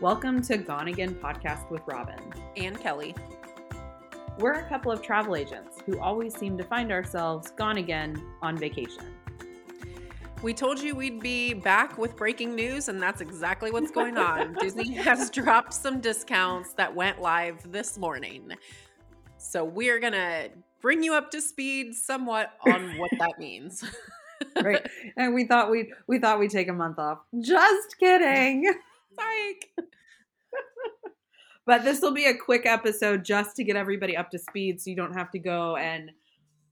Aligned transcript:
Welcome 0.00 0.42
to 0.42 0.56
Gone 0.58 0.88
Again 0.88 1.14
podcast 1.14 1.70
with 1.70 1.82
Robyn. 1.86 2.18
and 2.56 2.78
Kelly. 2.78 3.14
We're 4.38 4.52
a 4.54 4.68
couple 4.68 4.90
of 4.90 5.00
travel 5.02 5.36
agents 5.36 5.78
who 5.86 5.98
always 6.00 6.36
seem 6.36 6.58
to 6.58 6.64
find 6.64 6.90
ourselves 6.90 7.52
gone 7.52 7.78
again 7.78 8.20
on 8.42 8.56
vacation. 8.58 9.14
We 10.42 10.52
told 10.52 10.80
you 10.80 10.94
we'd 10.94 11.20
be 11.20 11.54
back 11.54 11.96
with 11.96 12.16
breaking 12.16 12.54
news, 12.54 12.88
and 12.88 13.00
that's 13.00 13.20
exactly 13.20 13.70
what's 13.70 13.90
going 13.90 14.18
on. 14.18 14.54
Disney 14.60 14.92
has 14.94 15.30
dropped 15.30 15.72
some 15.72 16.00
discounts 16.00 16.74
that 16.74 16.94
went 16.94 17.22
live 17.22 17.70
this 17.70 17.96
morning. 17.96 18.52
So 19.38 19.64
we're 19.64 20.00
going 20.00 20.12
to 20.12 20.50
bring 20.80 21.02
you 21.02 21.14
up 21.14 21.30
to 21.30 21.40
speed 21.40 21.94
somewhat 21.94 22.50
on 22.66 22.98
what 22.98 23.10
that 23.18 23.38
means. 23.38 23.84
Right. 24.60 24.86
and 25.16 25.32
we 25.32 25.46
thought 25.46 25.70
we'd 25.70 25.86
we 26.08 26.18
thought 26.18 26.38
we'd 26.40 26.50
take 26.50 26.68
a 26.68 26.72
month 26.72 26.98
off. 26.98 27.20
Just 27.40 27.98
kidding. 27.98 28.74
Psych. 29.16 29.86
But 31.66 31.82
this 31.84 32.00
will 32.00 32.12
be 32.12 32.26
a 32.26 32.36
quick 32.36 32.66
episode 32.66 33.24
just 33.24 33.56
to 33.56 33.64
get 33.64 33.76
everybody 33.76 34.16
up 34.16 34.30
to 34.32 34.38
speed 34.38 34.80
so 34.80 34.90
you 34.90 34.96
don't 34.96 35.14
have 35.14 35.30
to 35.30 35.38
go 35.38 35.76
and 35.76 36.10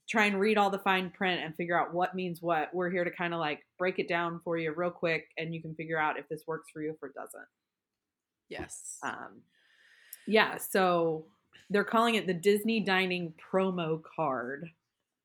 try 0.08 0.26
and 0.26 0.38
read 0.38 0.58
all 0.58 0.68
the 0.68 0.80
fine 0.80 1.10
print 1.10 1.40
and 1.42 1.56
figure 1.56 1.80
out 1.80 1.94
what 1.94 2.14
means 2.14 2.42
what. 2.42 2.68
We're 2.74 2.90
here 2.90 3.04
to 3.04 3.10
kind 3.10 3.32
of 3.32 3.40
like 3.40 3.60
break 3.78 3.98
it 3.98 4.08
down 4.08 4.40
for 4.44 4.58
you 4.58 4.72
real 4.76 4.90
quick 4.90 5.28
and 5.38 5.54
you 5.54 5.62
can 5.62 5.74
figure 5.74 5.98
out 5.98 6.18
if 6.18 6.28
this 6.28 6.42
works 6.46 6.70
for 6.70 6.82
you 6.82 6.90
or 6.90 7.08
if 7.08 7.10
it 7.10 7.14
doesn't. 7.14 7.48
Yes. 8.50 8.98
Um, 9.02 9.40
yeah, 10.26 10.58
so 10.58 11.24
they're 11.70 11.84
calling 11.84 12.16
it 12.16 12.26
the 12.26 12.34
Disney 12.34 12.80
Dining 12.80 13.32
promo 13.52 14.02
card. 14.14 14.68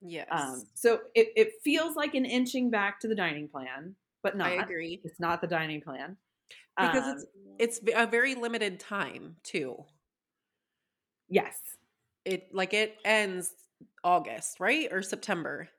yes. 0.02 0.28
Um, 0.32 0.64
so 0.76 1.02
it, 1.14 1.28
it 1.36 1.50
feels 1.62 1.98
like 1.98 2.16
an 2.16 2.24
inching 2.24 2.70
back 2.70 3.02
to 3.02 3.10
the 3.10 3.16
dining 3.16 3.50
plan, 3.50 3.96
but 4.24 4.38
not. 4.38 4.48
I 4.48 4.64
agree. 4.64 5.02
It's 5.04 5.20
not 5.20 5.42
the 5.42 5.48
dining 5.48 5.82
plan. 5.82 6.16
Because 6.78 7.04
Um, 7.04 7.18
it's 7.60 7.80
it's 7.80 7.94
a 7.96 8.06
very 8.06 8.36
limited 8.36 8.80
time 8.80 9.38
too. 9.44 9.86
yes, 11.30 11.60
It 12.26 12.54
like 12.54 12.74
it 12.74 12.98
ends 13.06 13.54
August, 14.04 14.60
right? 14.60 14.88
Or 14.92 15.02
September. 15.02 15.70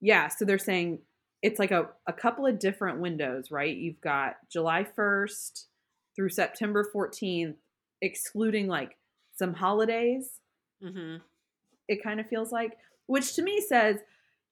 yeah. 0.00 0.28
So 0.28 0.44
they're 0.44 0.58
saying 0.58 1.00
it's 1.42 1.58
like 1.58 1.70
a, 1.70 1.88
a 2.06 2.12
couple 2.12 2.46
of 2.46 2.58
different 2.58 3.00
windows, 3.00 3.50
right? 3.50 3.74
You've 3.74 4.00
got 4.00 4.36
July 4.50 4.86
1st 4.96 5.64
through 6.14 6.28
September 6.30 6.86
14th, 6.94 7.56
excluding 8.02 8.66
like 8.66 8.96
some 9.36 9.54
holidays. 9.54 10.40
Mm-hmm. 10.82 11.16
it 11.88 12.02
kind 12.02 12.20
of 12.20 12.26
feels 12.26 12.50
like 12.52 12.78
which 13.06 13.34
to 13.34 13.42
me 13.42 13.60
says 13.60 13.98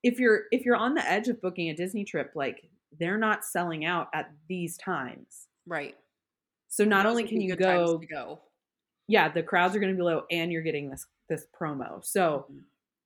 if 0.02 0.18
you're 0.20 0.42
if 0.52 0.66
you're 0.66 0.76
on 0.76 0.92
the 0.94 1.10
edge 1.10 1.28
of 1.28 1.40
booking 1.40 1.70
a 1.70 1.74
disney 1.74 2.04
trip 2.04 2.32
like 2.34 2.68
they're 3.00 3.16
not 3.16 3.46
selling 3.46 3.86
out 3.86 4.08
at 4.12 4.30
these 4.46 4.76
times 4.76 5.47
Right. 5.68 5.96
so 6.68 6.84
not 6.84 7.04
Those 7.04 7.10
only 7.10 7.24
can 7.28 7.40
you 7.40 7.54
go 7.56 7.98
go. 8.10 8.40
yeah 9.06 9.28
the 9.28 9.42
crowds 9.42 9.76
are 9.76 9.80
going 9.80 9.92
to 9.92 9.96
be 9.96 10.02
low 10.02 10.24
and 10.30 10.50
you're 10.50 10.62
getting 10.62 10.90
this 10.90 11.06
this 11.28 11.46
promo 11.58 12.04
so 12.04 12.46
Mhm. 12.50 12.62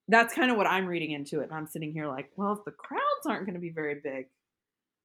that's 0.09 0.33
kind 0.35 0.51
of 0.51 0.57
what 0.57 0.67
i'm 0.67 0.87
reading 0.87 1.11
into 1.11 1.41
it 1.41 1.45
and 1.45 1.55
i'm 1.55 1.67
sitting 1.67 1.93
here 1.93 2.07
like 2.07 2.31
well 2.37 2.53
if 2.53 2.65
the 2.65 2.71
crowds 2.73 3.27
aren't 3.27 3.45
going 3.47 3.55
to 3.55 3.61
be 3.61 3.71
very 3.71 3.97
big 3.97 4.27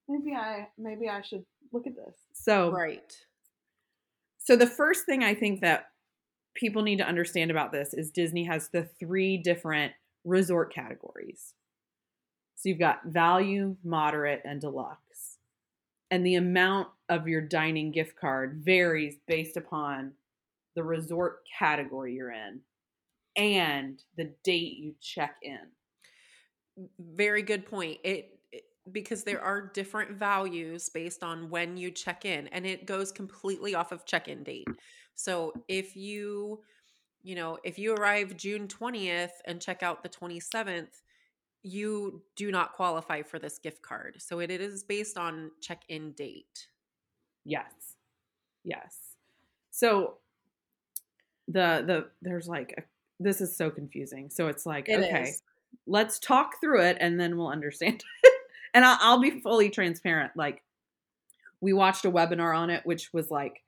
maybe 0.07 0.33
i 0.35 0.67
maybe 0.77 1.09
i 1.09 1.21
should 1.21 1.45
look 1.73 1.85
at 1.87 1.95
this 1.95 2.15
so 2.33 2.71
Right. 2.71 3.13
So 4.39 4.55
the 4.55 4.65
first 4.67 5.05
thing 5.05 5.25
I 5.25 5.33
think 5.35 5.59
that 5.59 5.89
people 6.55 6.81
need 6.81 6.99
to 6.99 7.05
understand 7.07 7.51
about 7.51 7.73
this 7.73 7.93
is 7.93 8.11
Disney 8.11 8.45
has 8.45 8.69
the 8.69 8.85
three 8.97 9.37
different 9.37 9.91
resort 10.23 10.73
categories. 10.73 11.53
So 12.55 12.69
you've 12.69 12.79
got 12.79 13.05
value, 13.07 13.75
moderate, 13.83 14.41
and 14.45 14.61
deluxe. 14.61 15.37
And 16.09 16.25
the 16.25 16.35
amount 16.35 16.87
of 17.09 17.27
your 17.27 17.41
dining 17.41 17.91
gift 17.91 18.15
card 18.19 18.61
varies 18.63 19.15
based 19.27 19.57
upon 19.57 20.13
the 20.75 20.83
resort 20.83 21.39
category 21.57 22.13
you're 22.13 22.31
in 22.31 22.59
and 23.35 24.03
the 24.17 24.33
date 24.43 24.77
you 24.77 24.93
check 25.01 25.35
in. 25.41 25.59
Very 26.99 27.41
good 27.41 27.65
point. 27.65 27.97
It, 28.03 28.39
it 28.51 28.63
because 28.91 29.23
there 29.23 29.41
are 29.41 29.71
different 29.73 30.11
values 30.11 30.89
based 30.89 31.23
on 31.23 31.49
when 31.49 31.77
you 31.77 31.91
check 31.91 32.25
in 32.25 32.47
and 32.49 32.65
it 32.65 32.85
goes 32.85 33.11
completely 33.11 33.75
off 33.75 33.91
of 33.91 34.05
check-in 34.05 34.43
date. 34.43 34.67
So 35.15 35.53
if 35.67 35.95
you 35.95 36.61
you 37.23 37.35
know, 37.35 37.57
if 37.65 37.77
you 37.77 37.93
arrive 37.93 38.37
June 38.37 38.67
20th 38.67 39.31
and 39.45 39.59
check 39.59 39.83
out 39.83 40.01
the 40.01 40.07
27th, 40.07 41.01
you 41.61 42.21
do 42.37 42.51
not 42.51 42.73
qualify 42.73 43.21
for 43.21 43.37
this 43.37 43.57
gift 43.57 43.81
card. 43.81 44.15
So 44.19 44.39
it, 44.39 44.49
it 44.49 44.61
is 44.61 44.83
based 44.83 45.17
on 45.17 45.51
check-in 45.61 46.13
date. 46.13 46.67
Yes. 47.47 47.71
Yes. 48.63 48.95
So 49.71 50.17
the 51.47 51.83
the 51.87 52.05
there's 52.21 52.47
like 52.47 52.73
a, 52.77 52.81
this 53.19 53.41
is 53.41 53.55
so 53.57 53.69
confusing. 53.71 54.29
So 54.29 54.47
it's 54.47 54.65
like 54.65 54.89
It 54.89 54.99
okay, 54.99 55.29
is. 55.29 55.41
let's 55.87 56.19
talk 56.19 56.59
through 56.61 56.81
it 56.81 56.97
and 56.99 57.19
then 57.19 57.37
we'll 57.37 57.49
understand. 57.49 58.03
It. 58.23 58.33
And 58.73 58.85
I'll, 58.85 58.97
I'll 59.01 59.19
be 59.21 59.39
fully 59.39 59.69
transparent. 59.71 60.33
Like 60.35 60.61
we 61.61 61.73
watched 61.73 62.05
a 62.05 62.11
webinar 62.11 62.55
on 62.55 62.69
it, 62.69 62.85
which 62.85 63.09
was 63.13 63.31
like 63.31 63.63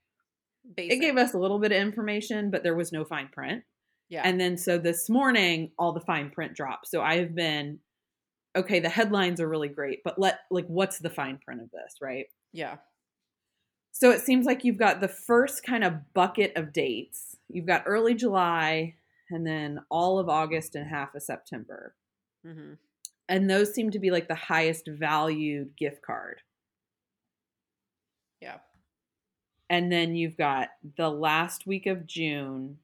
Basic. 0.76 0.98
it 0.98 1.00
gave 1.00 1.18
us 1.18 1.34
a 1.34 1.40
little 1.40 1.58
bit 1.58 1.72
of 1.72 1.80
information, 1.82 2.52
but 2.52 2.62
there 2.62 2.76
was 2.76 2.92
no 2.92 3.06
fine 3.06 3.30
print. 3.30 3.64
yeah. 4.10 4.22
And 4.26 4.40
then 4.40 4.56
so 4.58 4.78
this 4.78 5.10
morning, 5.10 5.72
all 5.80 5.94
the 5.94 6.02
fine 6.02 6.30
print 6.30 6.54
dropped. 6.54 6.88
So 6.90 7.02
I 7.02 7.18
have 7.20 7.34
been 7.34 7.80
okay. 8.56 8.80
The 8.82 8.90
headlines 8.90 9.40
are 9.40 9.48
really 9.48 9.70
great, 9.70 10.00
but 10.04 10.20
let 10.20 10.42
like 10.52 10.68
what's 10.68 11.00
the 11.00 11.10
fine 11.10 11.40
print 11.44 11.62
of 11.62 11.72
this, 11.72 11.96
right? 12.02 12.26
yeah. 12.52 12.76
So 14.00 14.12
it 14.12 14.22
seems 14.22 14.46
like 14.46 14.64
you've 14.64 14.78
got 14.78 15.02
the 15.02 15.10
first 15.10 15.62
kind 15.62 15.84
of 15.84 16.14
bucket 16.14 16.54
of 16.56 16.72
dates. 16.72 17.36
You've 17.50 17.66
got 17.66 17.84
early 17.86 18.16
July 18.16 18.96
and 19.30 19.46
then 19.46 19.82
all 19.92 20.20
of 20.20 20.30
August 20.30 20.74
and 20.74 20.88
half 20.88 21.16
of 21.16 21.22
September. 21.22 21.94
hmm 22.46 22.76
And 23.28 23.50
those 23.50 23.74
seem 23.74 23.92
to 23.92 24.00
be 24.00 24.10
like 24.10 24.30
the 24.30 24.36
highest 24.36 24.88
valued 24.88 25.76
gift 25.76 26.02
card. 26.02 26.40
Yeah. 28.42 28.60
And 29.70 29.92
then 29.92 30.16
you've 30.16 30.38
got 30.38 30.70
the 30.96 31.10
last 31.10 31.68
week 31.68 31.86
of 31.86 32.08
June 32.08 32.78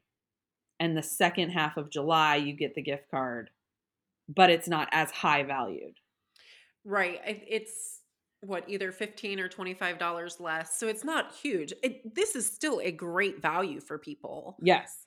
and 0.82 0.98
the 0.98 1.04
second 1.04 1.52
half 1.52 1.78
of 1.78 1.90
July, 1.90 2.36
you 2.36 2.52
get 2.52 2.76
the 2.76 2.82
gift 2.82 3.10
card, 3.10 3.52
but 4.28 4.50
it's 4.50 4.68
not 4.68 4.90
as 4.92 5.12
high 5.12 5.44
valued. 5.44 5.96
Right. 6.84 7.22
It's 7.24 8.02
what 8.48 8.64
either 8.70 8.92
15 8.92 9.40
or 9.40 9.48
25 9.50 9.98
dollars 9.98 10.40
less. 10.40 10.78
So 10.80 10.88
it's 10.88 11.04
not 11.04 11.34
huge. 11.34 11.74
It, 11.84 12.16
this 12.16 12.36
is 12.36 12.46
still 12.46 12.80
a 12.84 12.92
great 12.92 13.42
value 13.42 13.80
for 13.80 13.98
people. 13.98 14.58
Yes. 14.62 15.06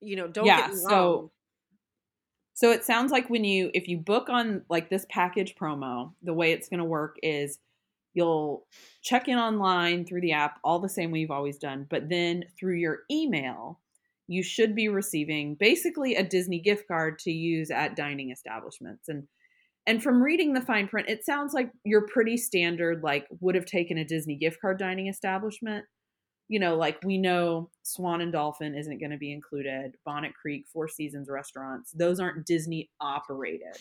You 0.00 0.16
know, 0.16 0.28
don't 0.28 0.46
Yeah, 0.46 0.62
get 0.62 0.70
me 0.70 0.76
so- 0.76 1.30
So 2.54 2.70
it 2.72 2.84
sounds 2.84 3.10
like 3.12 3.30
when 3.30 3.44
you 3.44 3.70
if 3.74 3.88
you 3.88 3.98
book 3.98 4.28
on 4.28 4.64
like 4.68 4.90
this 4.90 5.06
package 5.10 5.54
promo, 5.54 6.12
the 6.22 6.34
way 6.34 6.52
it's 6.52 6.68
going 6.68 6.78
to 6.78 6.84
work 6.84 7.16
is 7.22 7.58
you'll 8.12 8.66
check 9.02 9.28
in 9.28 9.38
online 9.38 10.04
through 10.04 10.20
the 10.20 10.32
app 10.32 10.58
all 10.64 10.78
the 10.80 10.88
same 10.88 11.10
way 11.10 11.20
you've 11.20 11.30
always 11.30 11.58
done, 11.58 11.86
but 11.88 12.08
then 12.08 12.44
through 12.58 12.74
your 12.74 13.00
email, 13.10 13.78
you 14.26 14.42
should 14.42 14.74
be 14.74 14.88
receiving 14.88 15.54
basically 15.54 16.16
a 16.16 16.22
Disney 16.24 16.58
gift 16.60 16.88
card 16.88 17.18
to 17.20 17.30
use 17.30 17.70
at 17.70 17.96
dining 17.96 18.30
establishments. 18.30 19.08
And 19.08 19.26
and 19.90 20.00
from 20.00 20.22
reading 20.22 20.52
the 20.52 20.60
fine 20.60 20.86
print, 20.86 21.08
it 21.08 21.24
sounds 21.24 21.52
like 21.52 21.72
you're 21.84 22.06
pretty 22.06 22.36
standard 22.36 23.02
like 23.02 23.26
would 23.40 23.56
have 23.56 23.64
taken 23.64 23.98
a 23.98 24.04
Disney 24.04 24.36
gift 24.36 24.60
card 24.60 24.78
dining 24.78 25.08
establishment. 25.08 25.84
You 26.46 26.60
know, 26.60 26.76
like 26.76 27.02
we 27.04 27.18
know 27.18 27.70
Swan 27.82 28.20
and 28.20 28.30
Dolphin 28.32 28.76
isn't 28.76 29.00
going 29.00 29.10
to 29.10 29.18
be 29.18 29.32
included, 29.32 29.96
Bonnet 30.04 30.32
Creek, 30.40 30.66
Four 30.72 30.86
Seasons 30.86 31.28
restaurants, 31.28 31.90
those 31.90 32.20
aren't 32.20 32.46
Disney 32.46 32.88
operated. 33.00 33.76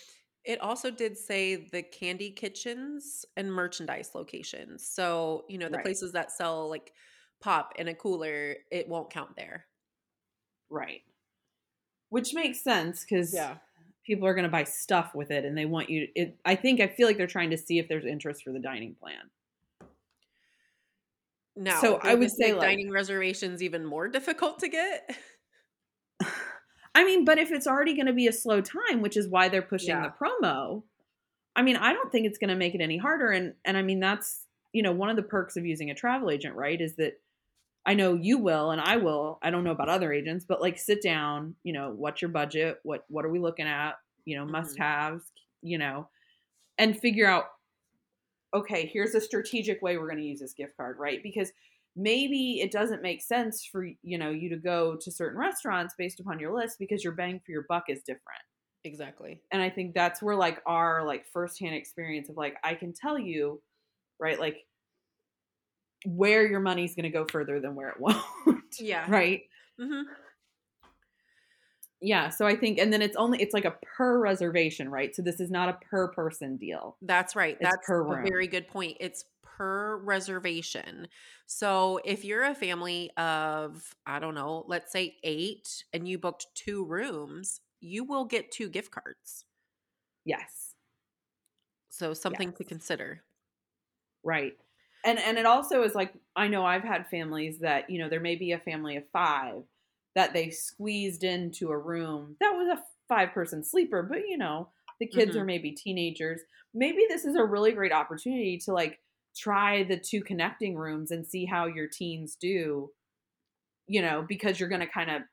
It 0.45 0.59
also 0.61 0.89
did 0.89 1.15
say 1.15 1.67
the 1.71 1.83
candy 1.83 2.31
kitchens 2.31 3.23
and 3.37 3.53
merchandise 3.53 4.11
locations. 4.15 4.87
So, 4.87 5.45
you 5.47 5.59
know, 5.59 5.67
the 5.67 5.77
Right. 5.77 5.85
places 5.85 6.11
that 6.13 6.31
sell 6.31 6.69
like 6.69 6.91
pop 7.39 7.73
in 7.77 7.87
a 7.87 7.93
cooler, 7.93 8.55
it 8.71 8.87
won't 8.87 9.11
count 9.11 9.35
there. 9.35 9.67
Right. 10.71 11.01
Which 12.09 12.33
makes 12.33 12.61
sense 12.63 13.05
because 13.07 13.31
people 14.09 14.27
are 14.27 14.33
going 14.33 14.43
to 14.43 14.49
buy 14.49 14.63
stuff 14.65 15.13
with 15.15 15.31
it 15.31 15.45
and 15.45 15.57
they 15.57 15.65
want 15.65 15.89
you 15.89 16.07
it 16.15 16.37
I 16.43 16.55
think 16.55 16.81
I 16.81 16.87
feel 16.87 17.07
like 17.07 17.17
they're 17.17 17.27
trying 17.27 17.51
to 17.51 17.57
see 17.57 17.79
if 17.79 17.87
there's 17.87 18.05
interest 18.05 18.43
for 18.43 18.51
the 18.51 18.59
dining 18.59 18.95
plan. 18.95 19.29
no 21.55 21.79
So 21.81 21.99
I 22.01 22.15
would 22.15 22.31
say, 22.31 22.53
like- 22.53 22.61
dining 22.69 22.91
reservations 22.91 23.61
even 23.61 23.85
more 23.85 24.07
difficult 24.07 24.59
to 24.59 24.67
get. 24.67 25.15
I 26.95 27.05
mean, 27.05 27.23
but 27.23 27.37
if 27.37 27.51
it's 27.51 27.67
already 27.67 27.93
going 27.93 28.07
to 28.07 28.13
be 28.13 28.27
a 28.27 28.31
slow 28.33 28.61
time, 28.61 29.01
which 29.01 29.15
is 29.15 29.27
why 29.27 29.47
they're 29.47 29.61
pushing 29.61 29.89
Yeah. 29.89 30.07
the 30.09 30.13
promo, 30.25 30.83
I 31.55 31.61
mean, 31.61 31.75
I 31.77 31.93
don't 31.93 32.11
think 32.11 32.25
it's 32.25 32.37
going 32.39 32.49
to 32.49 32.55
make 32.55 32.73
it 32.75 32.81
any 32.81 32.97
harder 32.97 33.29
and 33.29 33.53
and 33.63 33.77
I 33.77 33.81
mean 33.83 33.99
that's, 33.99 34.47
you 34.73 34.81
know, 34.81 34.91
one 34.91 35.09
of 35.09 35.15
the 35.15 35.23
perks 35.23 35.55
of 35.55 35.65
using 35.65 35.91
a 35.91 35.95
travel 35.95 36.29
agent, 36.31 36.55
right, 36.55 36.79
is 36.81 36.95
that 36.95 37.21
I 37.85 37.93
know 37.95 38.13
you 38.15 38.37
will 38.37 38.71
and 38.71 38.81
I 38.81 38.97
will. 38.97 39.39
I 39.41 39.49
don't 39.49 39.63
know 39.63 39.71
about 39.71 39.89
other 39.89 40.13
agents, 40.13 40.45
but 40.45 40.61
like 40.61 40.77
sit 40.77 41.01
down, 41.01 41.55
you 41.63 41.73
know, 41.73 41.91
what's 41.91 42.21
your 42.21 42.29
budget? 42.29 42.79
What 42.83 43.05
what 43.09 43.25
are 43.25 43.29
we 43.29 43.39
looking 43.39 43.67
at? 43.67 43.95
You 44.25 44.37
know, 44.37 44.45
Mhm. 44.53 44.83
must-haves, 44.85 45.31
you 45.61 45.77
know, 45.77 46.09
and 46.77 46.99
figure 46.99 47.27
out 47.27 47.47
okay, 48.53 48.85
here's 48.87 49.13
a 49.15 49.21
strategic 49.21 49.81
way 49.81 49.97
we're 49.97 50.07
going 50.07 50.17
to 50.19 50.25
use 50.25 50.39
this 50.39 50.53
gift 50.53 50.75
card, 50.77 50.97
right? 50.97 51.21
Because 51.21 51.51
maybe 51.95 52.61
it 52.61 52.71
doesn't 52.71 53.01
make 53.01 53.21
sense 53.21 53.65
for 53.65 53.83
you 54.03 54.17
know 54.17 54.29
you 54.29 54.47
to 54.47 54.57
go 54.57 54.95
to 54.95 55.11
certain 55.11 55.39
restaurants 55.39 55.95
based 55.97 56.19
upon 56.19 56.39
your 56.39 56.53
list 56.53 56.77
because 56.79 57.03
your 57.03 57.13
bang 57.13 57.39
for 57.43 57.51
your 57.51 57.65
buck 57.67 57.85
is 57.89 58.03
different 58.03 58.41
Exactly. 58.83 59.41
and 59.51 59.61
i 59.61 59.69
think 59.69 59.93
that's 59.93 60.21
where 60.21 60.35
like 60.35 60.61
our 60.65 61.03
like 61.05 61.25
firsthand 61.25 61.75
experience 61.75 62.29
of 62.29 62.37
like 62.37 62.55
i 62.63 62.75
can 62.75 62.93
tell 62.93 63.17
you 63.17 63.61
right 64.19 64.39
like 64.39 64.67
where 66.05 66.47
your 66.47 66.59
money's 66.59 66.95
going 66.95 67.03
to 67.03 67.09
go 67.09 67.25
further 67.25 67.59
than 67.59 67.75
where 67.75 67.89
it 67.89 67.99
won't 67.99 68.79
Yeah. 68.79 69.05
right 69.09 69.41
hmm 69.79 70.01
yeah 72.01 72.29
so 72.29 72.45
i 72.47 72.55
think 72.55 72.77
and 72.77 72.93
then 72.93 73.01
it's 73.01 73.17
only 73.17 73.41
it's 73.41 73.53
like 73.53 73.65
a 73.65 73.75
per 73.81 74.19
reservation 74.19 74.89
right 74.89 75.13
so 75.15 75.21
this 75.21 75.39
is 75.41 75.51
not 75.51 75.67
a 75.69 75.73
per 75.89 76.07
person 76.09 76.55
deal 76.55 76.95
That's 77.01 77.35
right. 77.35 77.57
It's 77.59 77.69
That's 77.69 77.85
per 77.85 77.99
a 78.01 78.03
room. 78.03 78.23
very 78.25 78.47
good 78.47 78.67
point. 78.67 78.97
It's 78.99 79.25
per 79.43 79.97
reservation. 79.97 81.07
So 81.45 81.99
if 82.05 82.23
you're 82.23 82.43
a 82.45 82.55
family 82.55 83.11
of, 83.17 83.93
I 84.05 84.19
don't 84.19 84.35
know, 84.35 84.63
let's 84.67 84.91
say 84.91 85.17
eight, 85.23 85.83
and 85.93 86.07
you 86.07 86.17
booked 86.17 86.47
two 86.55 86.85
rooms, 86.85 87.59
you 87.81 88.03
will 88.05 88.25
get 88.25 88.51
two 88.51 88.69
gift 88.69 88.91
cards. 88.91 89.45
yes 90.25 90.75
So 91.89 92.13
something 92.13 92.53
to 92.53 92.63
consider. 92.63 93.23
Right. 94.23 94.57
And 95.05 95.17
and 95.19 95.37
it 95.37 95.45
also 95.45 95.83
is 95.83 95.95
like 95.95 96.13
I 96.35 96.47
know 96.47 96.65
I've 96.65 96.83
had 96.83 97.07
families 97.09 97.59
that, 97.59 97.89
you 97.89 97.99
know, 97.99 98.09
there 98.09 98.19
may 98.19 98.35
be 98.35 98.51
a 98.51 98.59
family 98.59 98.97
of 98.97 99.09
5 99.11 99.63
that 100.15 100.33
they 100.33 100.49
squeezed 100.49 101.23
into 101.23 101.69
a 101.69 101.77
room 101.77 102.35
that 102.39 102.51
was 102.51 102.67
a 102.67 102.83
five 103.07 103.31
person 103.31 103.63
sleeper, 103.63 104.03
but 104.03 104.27
you 104.27 104.37
know, 104.37 104.71
the 104.99 105.07
kids 105.07 105.35
Mhm. 105.35 105.37
are 105.37 105.45
maybe 105.45 105.71
teenagers. 105.71 106.41
Maybe 106.73 107.05
this 107.07 107.25
is 107.25 107.35
a 107.35 107.45
really 107.45 107.71
great 107.71 107.91
opportunity 107.93 108.57
to 108.59 108.73
like 108.73 108.99
try 109.35 109.83
the 109.83 109.97
two 109.99 110.21
connecting 110.21 110.75
rooms 110.75 111.11
and 111.11 111.25
see 111.25 111.45
how 111.45 111.65
your 111.65 111.87
teens 111.87 112.35
do, 112.35 112.91
you 113.87 114.01
know, 114.01 114.23
because 114.27 114.59
you're 114.59 114.69
going 114.69 114.81
to 114.81 114.87
kind 114.87 115.09
of 115.11 115.23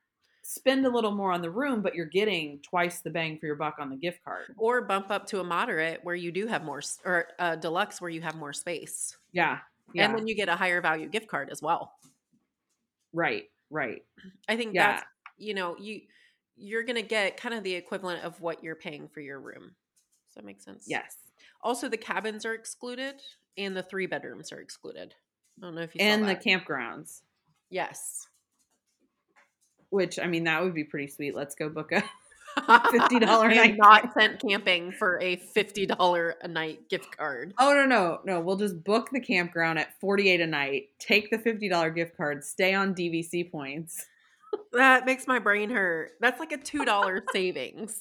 spend 0.48 0.87
a 0.87 0.88
little 0.88 1.10
more 1.10 1.32
on 1.32 1.43
the 1.43 1.50
room, 1.50 1.82
but 1.82 1.94
you're 1.96 2.06
getting 2.06 2.60
twice 2.60 3.00
the 3.00 3.10
bang 3.10 3.37
for 3.38 3.46
your 3.46 3.56
buck 3.56 3.76
on 3.81 3.90
the 3.90 3.96
gift 3.96 4.22
card. 4.25 4.54
Or 4.56 4.81
bump 4.82 5.10
up 5.10 5.26
to 5.28 5.40
a 5.40 5.44
moderate 5.44 6.00
where 6.04 6.14
you 6.14 6.31
do 6.31 6.46
have 6.46 6.62
more, 6.62 6.81
or 7.04 7.26
a 7.40 7.56
deluxe 7.56 8.00
where 8.00 8.10
you 8.10 8.20
have 8.22 8.37
more 8.37 8.52
space. 8.52 9.16
Yeah. 9.32 9.58
Yeah. 9.93 10.04
And 10.06 10.16
then 10.16 10.26
you 10.28 10.37
get 10.37 10.48
a 10.48 10.54
higher 10.54 10.81
value 10.81 11.08
gift 11.08 11.26
card 11.26 11.50
as 11.50 11.60
well. 11.62 11.93
right. 13.12 13.44
Right. 13.70 14.04
I 14.48 14.56
think 14.56 14.75
Yeah. 14.75 14.93
that's, 14.93 15.06
you 15.38 15.52
know, 15.52 15.76
you, 15.76 16.02
you're 16.54 16.84
going 16.84 16.94
to 16.96 17.02
get 17.02 17.37
kind 17.37 17.52
of 17.54 17.64
the 17.64 17.75
equivalent 17.75 18.22
of 18.22 18.40
what 18.40 18.62
you're 18.62 18.76
paying 18.76 19.08
for 19.08 19.20
your 19.20 19.40
room. 19.40 19.75
Does 20.28 20.34
that 20.37 20.44
make 20.44 20.60
sense? 20.60 20.84
Yes. 20.87 21.16
Also, 21.62 21.88
the 21.88 21.96
cabins 21.96 22.46
are 22.46 22.54
excluded 22.54 23.16
and 23.58 23.76
the 23.76 23.82
three 23.82 24.06
bedrooms 24.06 24.52
are 24.52 24.60
excluded. 24.60 25.12
I 25.58 25.66
don't 25.66 25.75
know 25.75 25.81
if 25.82 25.94
you 25.96 26.00
And 26.00 26.28
the 26.28 26.37
campgrounds. 26.37 27.22
yes. 27.69 28.28
Which 29.96 30.19
I 30.19 30.26
mean, 30.26 30.44
that 30.44 30.62
would 30.62 30.75
be 30.75 30.84
pretty 30.84 31.06
sweet. 31.08 31.34
Let's 31.34 31.54
go 31.54 31.70
book 31.70 31.90
a 31.93 32.04
$50 32.58 33.22
a 33.22 33.26
I 33.31 33.44
am 33.50 33.56
night 33.56 33.76
not 33.78 34.12
sent 34.14 34.40
camping 34.40 34.93
for 34.93 35.19
a 35.20 35.37
fifty 35.37 35.87
dollar 35.87 36.37
a 36.43 36.48
night 36.48 36.88
gift 36.90 37.16
card. 37.16 37.54
Oh 37.58 37.72
no, 37.75 37.87
no, 37.87 38.20
no. 38.25 38.40
We'll 38.40 38.56
just 38.56 38.82
book 38.84 39.08
the 39.10 39.20
campground 39.20 39.78
at 39.78 39.98
48 40.00 40.40
a 40.43 40.46
night, 40.46 40.88
take 40.98 41.31
the 41.31 41.38
$50 41.38 41.94
gift 41.94 42.16
card, 42.16 42.44
stay 42.44 42.75
on 42.75 42.94
DVC 42.94 43.50
points. 43.50 44.06
That 44.72 45.06
makes 45.06 45.26
my 45.26 45.38
brain 45.38 45.70
hurt. 45.70 46.12
That's 46.20 46.38
like 46.40 46.52
a 46.52 46.58
two 46.58 46.84
dollar 46.84 47.22
savings. 47.32 48.00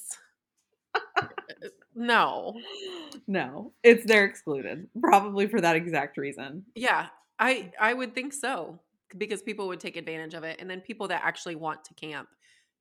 no, 1.94 2.54
No, 3.26 3.72
it's 3.82 4.04
they're 4.06 4.24
excluded. 4.24 4.88
Probably 5.00 5.46
for 5.46 5.60
that 5.60 5.76
exact 5.76 6.16
reason. 6.18 6.64
yeah, 6.74 7.06
I 7.38 7.72
I 7.80 7.92
would 7.94 8.14
think 8.14 8.32
so 8.32 8.80
because 9.16 9.42
people 9.42 9.68
would 9.68 9.80
take 9.80 9.96
advantage 9.96 10.34
of 10.34 10.44
it, 10.44 10.60
and 10.60 10.68
then 10.68 10.80
people 10.80 11.08
that 11.08 11.22
actually 11.24 11.54
want 11.56 11.84
to 11.84 11.94
camp 11.94 12.28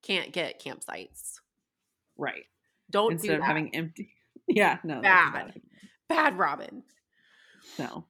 can't 0.04 0.32
get 0.32 0.62
campsites. 0.62 1.34
Right. 2.18 2.44
Don't 2.90 3.14
Instead 3.14 3.28
do 3.30 3.36
of 3.38 3.44
having 3.44 3.76
empty. 3.76 4.12
Yeah, 4.48 4.78
no. 4.84 5.02
Bad. 5.02 5.60
bad, 6.08 6.38
Robyn. 6.38 6.84
No. 7.80 8.06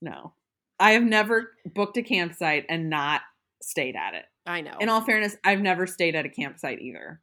No. 0.00 0.32
I 0.80 0.92
have 0.92 1.02
never 1.02 1.50
booked 1.74 1.98
a 1.98 2.02
campsite 2.02 2.64
and 2.70 2.88
not 2.88 3.20
stayed 3.60 3.94
at 3.94 4.14
it. 4.14 4.24
I 4.46 4.62
know. 4.62 4.78
In 4.80 4.88
all 4.88 5.02
fairness, 5.02 5.36
I've 5.44 5.60
never 5.60 5.86
stayed 5.86 6.14
at 6.16 6.24
a 6.24 6.30
campsite 6.30 6.80
either. 6.80 7.20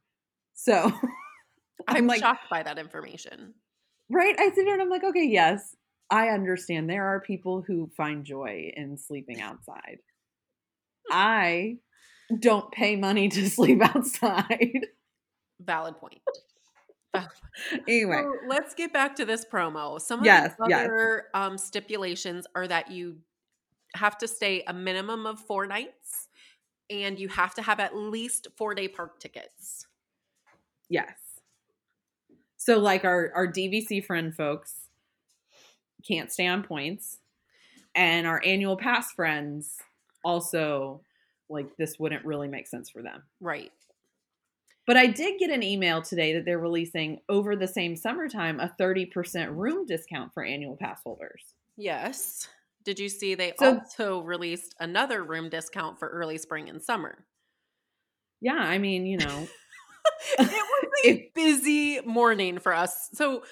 So 0.54 0.92
I'm 1.88 2.06
like- 2.06 2.20
shocked 2.20 2.48
by 2.48 2.62
that 2.62 2.78
information. 2.78 3.54
Right? 4.08 4.36
I 4.38 4.50
sit 4.50 4.64
there 4.64 4.74
and 4.74 4.82
I'm 4.82 4.88
like, 4.90 5.02
okay, 5.04 5.26
yes, 5.26 5.74
I 6.10 6.28
understand. 6.28 6.90
There 6.90 7.06
are 7.06 7.20
people 7.20 7.62
who 7.62 7.90
find 7.96 8.24
joy 8.24 8.72
in 8.76 8.96
sleeping 8.98 9.40
outside. 9.40 9.98
I 11.10 11.78
don't 12.38 12.70
pay 12.72 12.96
money 12.96 13.28
to 13.28 13.48
sleep 13.50 13.80
outside. 13.82 14.86
Valid 15.60 15.96
point. 15.98 16.20
anyway, 17.88 18.22
So 18.22 18.34
let's 18.48 18.74
get 18.74 18.92
back 18.92 19.16
to 19.16 19.24
this 19.24 19.44
promo. 19.44 20.00
Some 20.00 20.20
of 20.20 20.26
Yes, 20.26 20.54
the 20.58 20.66
yes. 20.68 20.84
other 20.84 21.24
um, 21.34 21.58
stipulations 21.58 22.46
are 22.54 22.66
that 22.68 22.90
you 22.90 23.18
have 23.94 24.16
to 24.18 24.28
stay 24.28 24.62
a 24.66 24.72
minimum 24.72 25.26
of 25.26 25.40
four 25.40 25.66
nights 25.66 26.28
and 26.88 27.18
you 27.18 27.28
have 27.28 27.54
to 27.54 27.62
have 27.62 27.80
at 27.80 27.96
least 27.96 28.48
four 28.56 28.74
day 28.74 28.88
park 28.88 29.18
tickets. 29.20 29.86
yes. 30.88 31.14
So, 32.56 32.78
like 32.78 33.04
our, 33.04 33.32
our 33.34 33.46
DVC 33.50 34.04
friend 34.04 34.34
folks 34.34 34.89
can't 36.06 36.32
stay 36.32 36.46
on 36.46 36.62
points, 36.62 37.18
and 37.94 38.26
our 38.26 38.40
annual 38.44 38.76
pass 38.76 39.12
friends 39.12 39.76
also, 40.24 41.00
like, 41.48 41.76
this 41.76 41.98
wouldn't 41.98 42.24
really 42.24 42.48
make 42.48 42.66
sense 42.66 42.90
for 42.90 43.02
them. 43.02 43.22
Right. 43.40 43.72
But 44.86 44.96
I 44.96 45.06
did 45.06 45.38
get 45.38 45.50
an 45.50 45.62
email 45.62 46.02
today 46.02 46.34
that 46.34 46.44
they're 46.44 46.58
releasing 46.58 47.20
over 47.28 47.54
the 47.54 47.68
same 47.68 47.94
summertime 47.96 48.58
a 48.60 48.74
30% 48.80 49.56
room 49.56 49.86
discount 49.86 50.32
for 50.34 50.42
annual 50.42 50.76
pass 50.76 51.00
holders. 51.04 51.54
Yes. 51.76 52.48
Did 52.84 52.98
you 52.98 53.08
see 53.08 53.34
they 53.34 53.52
So- 53.58 53.78
also 53.78 54.20
released 54.22 54.74
another 54.80 55.22
room 55.22 55.48
discount 55.48 55.98
for 55.98 56.08
early 56.08 56.38
spring 56.38 56.68
and 56.68 56.82
summer? 56.82 57.24
Yeah, 58.40 58.54
I 58.56 58.78
mean, 58.78 59.04
you 59.06 59.18
know, 59.18 59.46
it 60.38 60.48
was 60.48 60.90
a 61.04 61.30
busy 61.34 62.00
morning 62.00 62.58
for 62.58 62.74
us. 62.74 63.10
So, 63.12 63.44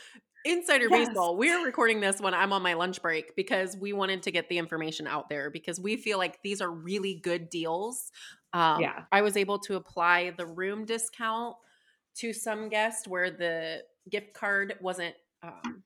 Insider 0.45 0.87
Yes. 0.91 1.09
Baseball, 1.09 1.37
we're 1.37 1.65
recording 1.65 2.01
this 2.01 2.21
when 2.21 2.35
I'm 2.35 2.53
on 2.53 2.63
my 2.63 2.75
lunch 2.75 3.03
break 3.03 3.35
because 3.37 3.77
we 3.77 3.93
wanted 3.93 4.23
to 4.23 4.31
get 4.31 4.49
the 4.49 4.59
information 4.59 5.07
out 5.07 5.29
there 5.29 5.51
because 5.51 5.81
we 5.81 5.97
feel 5.97 6.19
like 6.19 6.41
these 6.43 6.61
are 6.61 6.71
really 6.71 7.15
good 7.15 7.51
deals. 7.51 8.13
Um, 8.53 8.81
Yeah. 8.81 9.05
I 9.13 9.23
was 9.23 9.37
able 9.37 9.59
to 9.61 9.77
apply 9.77 10.31
the 10.31 10.47
room 10.47 10.85
discount 10.85 11.57
to 12.17 12.33
some 12.33 12.69
guests 12.69 13.07
where 13.07 13.31
the 13.31 13.85
gift 14.11 14.33
card 14.35 14.77
wasn't 14.81 15.15
um, 15.43 15.83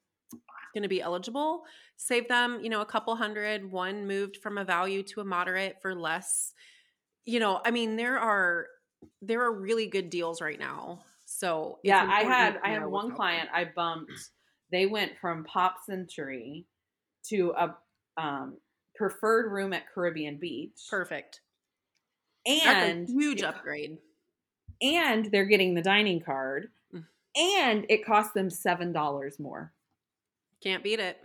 going 0.75 0.83
to 0.83 0.89
be 0.89 1.03
eligible. 1.03 1.65
Save 1.97 2.29
them, 2.29 2.61
you 2.63 2.71
know, 2.71 2.81
a 2.81 2.87
couple 2.87 3.15
hundred. 3.17 3.71
One 3.71 4.07
moved 4.07 4.39
from 4.39 4.59
a 4.59 4.65
value 4.65 5.03
to 5.05 5.21
a 5.21 5.25
moderate 5.25 5.77
for 5.81 5.95
less. 5.95 6.53
You 7.25 7.41
know, 7.41 7.61
I 7.65 7.71
mean, 7.71 7.97
there 7.97 8.19
are 8.19 8.67
there 9.21 9.43
are 9.43 9.53
really 9.53 9.87
good 9.87 10.11
deals 10.11 10.41
right 10.41 10.59
now. 10.59 11.01
So 11.25 11.79
yeah, 11.83 12.07
I 12.11 12.23
had 12.23 12.61
I 12.63 12.71
had 12.71 12.87
one 12.87 13.13
client 13.15 13.49
I 13.53 13.65
bumped. 13.65 14.13
They 14.73 14.87
went 14.87 15.13
from 15.21 15.45
Pop 15.45 15.77
Century 15.87 16.65
to 17.29 17.53
a 17.57 17.77
um, 18.21 18.57
preferred 18.97 19.53
room 19.53 19.73
at 19.73 19.85
Caribbean 19.95 20.39
Beach. 20.39 20.79
Perfect. 20.91 21.41
and 22.47 23.09
huge 23.09 23.43
upgrade. 23.43 23.99
and 24.81 25.27
they're 25.27 25.45
getting 25.45 25.75
the 25.75 25.83
dining 25.83 26.21
card, 26.21 26.69
Mm. 26.93 27.05
and 27.37 27.87
it 27.89 28.05
cost 28.05 28.35
them 28.35 28.51
seven 28.51 28.93
dollars 28.93 29.39
more. 29.39 29.73
Can't 30.63 30.83
beat 30.83 30.99
it. 31.01 31.17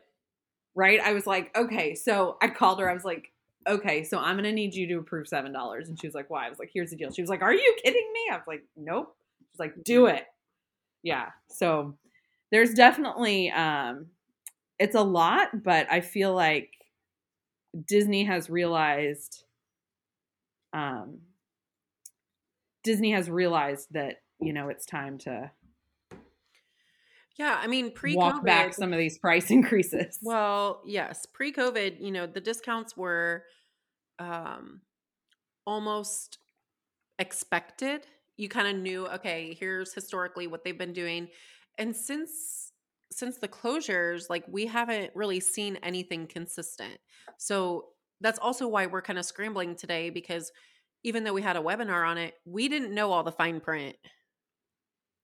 right? 0.76 1.00
I 1.00 1.14
was 1.14 1.26
like, 1.26 1.58
okay. 1.58 1.96
So 1.96 2.38
I 2.40 2.50
called 2.50 2.80
her. 2.80 2.88
I 2.90 2.94
was 2.94 3.04
like, 3.04 3.32
okay, 3.68 4.04
so 4.04 4.20
I'm 4.20 4.36
gonna 4.36 4.52
need 4.52 4.76
you 4.76 4.86
to 4.90 5.00
approve 5.00 5.28
seven 5.28 5.52
dollars. 5.52 5.90
And 5.90 6.00
she 6.00 6.06
was 6.06 6.14
like, 6.14 6.30
why? 6.30 6.46
I 6.46 6.50
was 6.50 6.60
like, 6.60 6.70
here's 6.72 6.92
the 6.92 6.96
deal. 6.98 7.12
She 7.12 7.22
was 7.24 7.30
like, 7.32 7.42
are 7.42 7.54
you 7.54 7.76
kidding 7.84 8.08
me? 8.14 8.20
I 8.32 8.36
was 8.36 8.46
like, 8.46 8.64
nope. 8.76 9.16
She's 9.52 9.60
like, 9.60 9.84
do 9.84 10.06
it. 10.06 10.26
Yeah. 11.02 11.30
So 11.50 11.98
there's 12.52 12.74
definitely 12.74 13.52
um 13.52 14.08
it's 14.80 14.96
a 14.96 15.02
lot, 15.02 15.64
but 15.64 15.92
I 15.92 16.02
feel 16.02 16.34
like 16.34 16.72
Disney 17.88 18.26
has 18.26 18.50
realized 18.50 19.44
um 20.74 21.22
Disney 22.84 23.12
has 23.12 23.30
realized 23.30 23.88
that, 23.92 24.22
you 24.40 24.54
know, 24.54 24.70
it's 24.70 24.86
time 24.86 25.18
to 25.20 25.52
Yeah, 27.38 27.60
I 27.62 27.68
mean, 27.68 27.92
pre 27.92 28.16
walk 28.16 28.44
back 28.44 28.74
some 28.74 28.94
of 28.94 29.00
these 29.00 29.18
price 29.20 29.52
increases. 29.52 30.20
Well, 30.22 30.82
yes, 30.86 31.26
pre-COVID, 31.26 32.02
you 32.02 32.12
know, 32.12 32.26
the 32.26 32.42
discounts 32.42 32.98
were 32.98 33.46
um 34.20 34.82
almost 35.66 36.40
expected. 37.20 38.08
You 38.38 38.50
kind 38.50 38.68
of 38.68 38.82
knew, 38.82 39.08
okay, 39.08 39.56
here's 39.60 39.94
historically 39.94 40.48
what 40.48 40.64
they've 40.64 40.78
been 40.78 40.94
doing. 40.94 41.30
And 41.78 41.96
since 41.96 42.72
since 43.12 43.38
the 43.38 43.48
closures, 43.48 44.30
like 44.30 44.44
we 44.48 44.66
haven't 44.66 45.12
really 45.16 45.40
seen 45.40 45.78
anything 45.78 46.28
consistent. 46.28 46.98
So 47.38 47.86
that's 48.22 48.40
also 48.40 48.68
why 48.68 48.86
we're 48.86 49.02
kind 49.02 49.20
of 49.20 49.26
scrambling 49.26 49.76
today 49.76 50.10
because 50.10 50.52
even 51.04 51.24
though 51.24 51.34
we 51.34 51.42
had 51.42 51.56
a 51.56 51.62
webinar 51.62 52.08
on 52.08 52.18
it, 52.18 52.34
we 52.46 52.68
didn't 52.68 52.94
know 52.94 53.12
all 53.12 53.24
the 53.24 53.32
fine 53.32 53.60
print. 53.60 53.96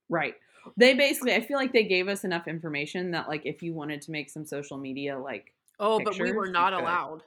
Right. 0.09 0.35
They 0.77 0.93
basically, 0.93 1.33
I 1.33 1.41
feel 1.41 1.57
like 1.57 1.73
they 1.73 1.83
gave 1.83 2.07
us 2.07 2.23
enough 2.23 2.47
information 2.47 3.11
that, 3.11 3.27
like, 3.27 3.41
if 3.45 3.61
you 3.61 3.73
wanted 3.73 4.01
to 4.03 4.11
make 4.11 4.29
some 4.29 4.45
social 4.45 4.77
media, 4.77 5.19
like, 5.19 5.53
oh, 5.79 5.99
but 6.01 6.17
we 6.17 6.31
were 6.31 6.49
not 6.49 6.71
allowed. 6.71 7.23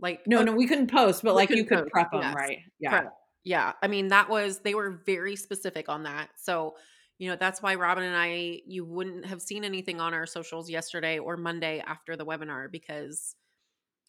Like, 0.00 0.20
no, 0.26 0.42
no, 0.42 0.52
we 0.52 0.66
couldn't 0.66 0.90
post, 0.90 1.22
but 1.22 1.34
like, 1.34 1.50
you 1.50 1.64
could 1.66 1.80
post, 1.80 1.90
prep 1.90 2.10
them, 2.10 2.22
yes. 2.22 2.34
right? 2.34 2.58
Yeah. 2.80 2.90
Prep. 2.90 3.12
Yeah. 3.44 3.72
I 3.82 3.88
mean, 3.88 4.08
that 4.08 4.30
was, 4.30 4.60
they 4.60 4.74
were 4.74 5.02
very 5.04 5.36
specific 5.36 5.90
on 5.90 6.04
that. 6.04 6.30
So, 6.36 6.76
you 7.18 7.28
know, 7.30 7.36
that's 7.36 7.62
why 7.62 7.74
Robyn 7.74 8.04
and 8.04 8.16
I, 8.16 8.60
you 8.66 8.84
wouldn't 8.84 9.26
have 9.26 9.40
seen 9.42 9.64
anything 9.64 10.00
on 10.00 10.14
our 10.14 10.26
socials 10.26 10.68
yesterday 10.68 11.18
or 11.18 11.36
Monday 11.36 11.82
after 11.86 12.16
the 12.16 12.26
webinar 12.26 12.70
because, 12.70 13.36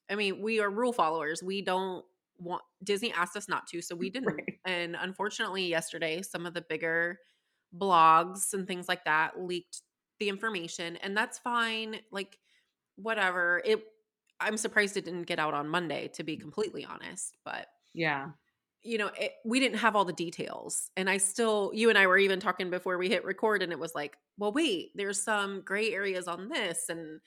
I 0.09 0.15
mean, 0.15 0.41
we 0.41 0.59
are 0.59 0.69
rule 0.69 0.93
followers. 0.93 1.43
We 1.43 1.61
don't 1.61 2.05
want, 2.39 2.63
Disney 2.83 3.13
asked 3.13 3.37
us 3.37 3.47
not 3.47 3.67
to, 3.67 3.81
so 3.81 3.95
we 3.95 4.09
didn't. 4.11 4.35
Right. 4.35 4.59
And 4.65 4.95
unfortunately, 4.99 5.67
yesterday, 5.67 6.21
some 6.21 6.45
of 6.45 6.53
the 6.53 6.63
bigger 6.67 7.19
blogs 7.77 8.53
and 8.53 8.67
things 8.67 8.87
like 8.87 9.05
that 9.05 9.39
leaked 9.41 9.81
the 10.19 10.29
information, 10.29 10.97
and 10.97 11.15
that's 11.15 11.39
fine. 11.39 11.97
Like, 12.11 12.37
whatever. 12.95 13.61
It, 13.65 13.83
I'm 14.39 14.57
surprised 14.57 14.97
it 14.97 15.05
didn't 15.05 15.23
get 15.23 15.39
out 15.39 15.53
on 15.53 15.67
Monday, 15.67 16.09
to 16.15 16.23
be 16.23 16.37
completely 16.37 16.85
honest. 16.85 17.37
But 17.45 17.67
Yeah. 17.93 18.29
You 18.83 18.97
know, 18.97 19.09
it, 19.17 19.33
we 19.45 19.59
didn't 19.59 19.77
have 19.79 19.95
all 19.95 20.05
the 20.05 20.13
details. 20.13 20.91
And 20.97 21.09
I 21.09 21.17
still, 21.17 21.71
you 21.73 21.89
and 21.89 21.97
I 21.97 22.05
were 22.07 22.17
even 22.17 22.39
talking 22.39 22.69
before 22.69 22.97
we 22.97 23.09
hit 23.09 23.23
record, 23.23 23.63
and 23.63 23.71
it 23.71 23.79
was 23.79 23.95
like, 23.95 24.17
well, 24.37 24.51
wait, 24.51 24.91
there's 24.95 25.21
some 25.21 25.61
gray 25.61 25.91
areas 25.93 26.27
on 26.27 26.49
this. 26.49 26.89
And, 26.89 27.21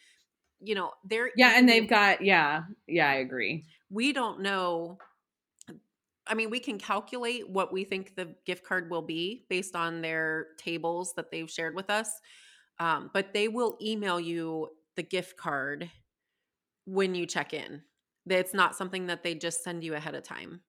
you 0.61 0.75
know, 0.75 0.93
there, 1.05 1.31
Yeah. 1.37 1.53
And 1.57 1.69
they've 1.69 1.89
got, 1.89 2.23
yeah. 2.23 2.65
Yeah. 2.87 3.09
I 3.09 3.15
agree. 3.15 3.65
we 3.91 4.13
don't 4.13 4.41
know. 4.41 4.99
I 6.27 6.35
mean, 6.35 6.51
we 6.51 6.59
can 6.59 6.77
calculate 6.79 7.49
what 7.49 7.73
we 7.73 7.85
think 7.85 8.17
the 8.17 8.35
gift 8.45 8.65
card 8.65 8.91
will 8.91 9.03
be 9.03 9.47
based 9.49 9.77
on 9.77 10.03
their 10.03 10.49
tables 10.59 11.15
that 11.15 11.31
they've 11.31 11.51
shared 11.51 11.75
with 11.77 11.89
us. 11.89 12.11
Um, 12.81 13.11
but 13.15 13.33
they 13.33 13.49
will 13.49 13.79
email 13.81 14.19
you 14.19 14.69
the 14.97 15.05
gift 15.05 15.37
card 15.37 15.91
when 16.85 17.15
you 17.15 17.27
check 17.27 17.55
in. 17.55 17.83
It's 18.29 18.53
not 18.53 18.75
something 18.75 19.07
that 19.07 19.23
they 19.23 19.35
just 19.37 19.63
send 19.63 19.85
you 19.85 19.95
ahead 19.95 20.17
of 20.17 20.25
time. 20.25 20.61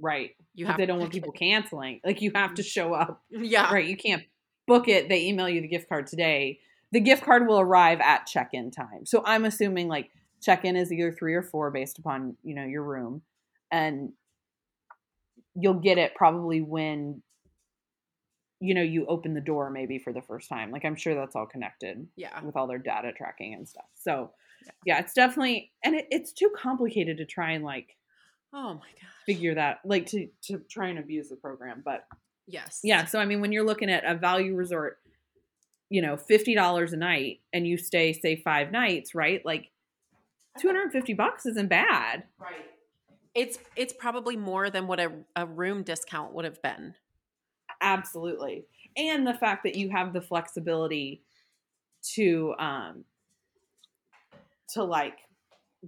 Right. 0.00 0.30
You 0.54 0.66
have 0.66 0.78
they 0.78 0.86
don't 0.86 0.98
want 0.98 1.12
people 1.12 1.32
it. 1.32 1.38
canceling. 1.38 2.00
Like, 2.04 2.22
you 2.22 2.32
have 2.34 2.54
to 2.54 2.62
mm. 2.62 2.66
show 2.66 2.94
up. 2.94 3.22
Yeah. 3.30 3.72
Right. 3.72 3.86
You 3.86 3.96
can't 3.96 4.22
book 4.66 4.88
it. 4.88 5.08
They 5.08 5.26
email 5.26 5.48
you 5.48 5.60
the 5.60 5.68
gift 5.68 5.88
card 5.88 6.06
today. 6.06 6.60
The 6.92 7.00
gift 7.00 7.24
card 7.24 7.46
will 7.46 7.60
arrive 7.60 8.00
at 8.00 8.26
check 8.26 8.50
in 8.52 8.70
time. 8.70 9.06
So 9.06 9.22
I'm 9.24 9.44
assuming 9.44 9.88
like 9.88 10.10
check 10.42 10.64
in 10.64 10.76
is 10.76 10.92
either 10.92 11.12
three 11.12 11.34
or 11.34 11.42
four 11.42 11.70
based 11.70 11.98
upon, 11.98 12.36
you 12.42 12.54
know, 12.54 12.64
your 12.64 12.82
room. 12.82 13.22
And 13.70 14.12
you'll 15.54 15.74
get 15.74 15.98
it 15.98 16.14
probably 16.14 16.60
when, 16.60 17.22
you 18.60 18.74
know, 18.74 18.82
you 18.82 19.06
open 19.06 19.34
the 19.34 19.40
door 19.40 19.70
maybe 19.70 19.98
for 19.98 20.12
the 20.12 20.22
first 20.22 20.48
time. 20.48 20.70
Like 20.70 20.84
I'm 20.84 20.96
sure 20.96 21.14
that's 21.14 21.36
all 21.36 21.46
connected 21.46 22.06
Yeah. 22.16 22.42
with 22.42 22.56
all 22.56 22.66
their 22.66 22.78
data 22.78 23.12
tracking 23.12 23.54
and 23.54 23.68
stuff. 23.68 23.86
So 23.94 24.32
Yeah. 24.64 24.72
yeah, 24.84 24.98
it's 25.00 25.14
definitely, 25.14 25.72
and 25.84 25.94
it, 25.94 26.06
it's 26.10 26.32
too 26.32 26.50
complicated 26.56 27.18
to 27.18 27.24
try 27.24 27.52
and 27.52 27.64
like 27.64 27.96
Oh 28.52 28.74
my 28.74 28.80
gosh. 28.80 29.10
figure 29.26 29.54
that, 29.54 29.80
like 29.84 30.06
to, 30.06 30.28
to 30.44 30.58
try 30.68 30.88
and 30.88 30.98
abuse 30.98 31.28
the 31.28 31.36
program. 31.36 31.82
But 31.84 32.04
Yes. 32.46 32.80
yeah. 32.82 33.04
So 33.04 33.20
I 33.20 33.26
mean, 33.26 33.40
when 33.40 33.52
you're 33.52 33.64
looking 33.64 33.90
at 33.90 34.04
a 34.04 34.16
value 34.16 34.54
resort, 34.56 34.98
you 35.88 36.02
know, 36.02 36.16
fifty 36.16 36.54
dollars 36.54 36.92
a 36.92 36.96
night, 36.96 37.40
and 37.52 37.66
you 37.66 37.76
stay 37.76 38.12
say 38.12 38.36
five 38.36 38.72
nights, 38.72 39.14
right? 39.14 39.44
Like 39.44 39.70
two 40.58 40.66
hundred 40.68 40.82
and 40.82 40.92
fifty 40.92 41.14
bucks 41.14 41.46
isn't 41.46 41.68
bad. 41.68 42.24
Right. 42.40 42.64
It's 43.34 43.58
it's 43.76 43.92
probably 43.92 44.36
more 44.36 44.68
than 44.70 44.88
what 44.88 44.98
a, 44.98 45.12
a 45.36 45.46
room 45.46 45.84
discount 45.84 46.32
would 46.32 46.44
have 46.44 46.60
been. 46.60 46.94
Absolutely, 47.80 48.64
and 48.96 49.24
the 49.26 49.34
fact 49.34 49.62
that 49.64 49.76
you 49.76 49.90
have 49.90 50.12
the 50.12 50.20
flexibility 50.20 51.22
to 52.14 52.54
um 52.58 53.04
to 54.70 54.82
like 54.82 55.18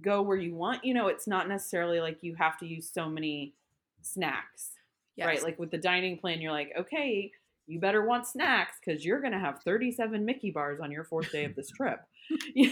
go 0.01 0.21
where 0.21 0.37
you 0.37 0.55
want. 0.55 0.83
You 0.83 0.93
know, 0.93 1.07
it's 1.07 1.27
not 1.27 1.47
necessarily 1.47 1.99
like 1.99 2.19
you 2.21 2.35
have 2.35 2.57
to 2.59 2.65
use 2.65 2.89
so 2.91 3.09
many 3.09 3.53
snacks. 4.01 4.71
Yes. 5.15 5.27
Right. 5.27 5.43
Like 5.43 5.59
with 5.59 5.71
the 5.71 5.77
dining 5.77 6.17
plan, 6.17 6.41
you're 6.41 6.51
like, 6.51 6.71
okay, 6.77 7.31
you 7.67 7.79
better 7.79 8.05
want 8.05 8.25
snacks 8.27 8.77
because 8.83 9.05
you're 9.05 9.19
going 9.21 9.33
to 9.33 9.39
have 9.39 9.61
37 9.63 10.25
Mickey 10.25 10.51
bars 10.51 10.79
on 10.81 10.91
your 10.91 11.03
fourth 11.03 11.31
day 11.31 11.45
of 11.45 11.55
this 11.55 11.69
trip. 11.69 11.99
you 12.55 12.71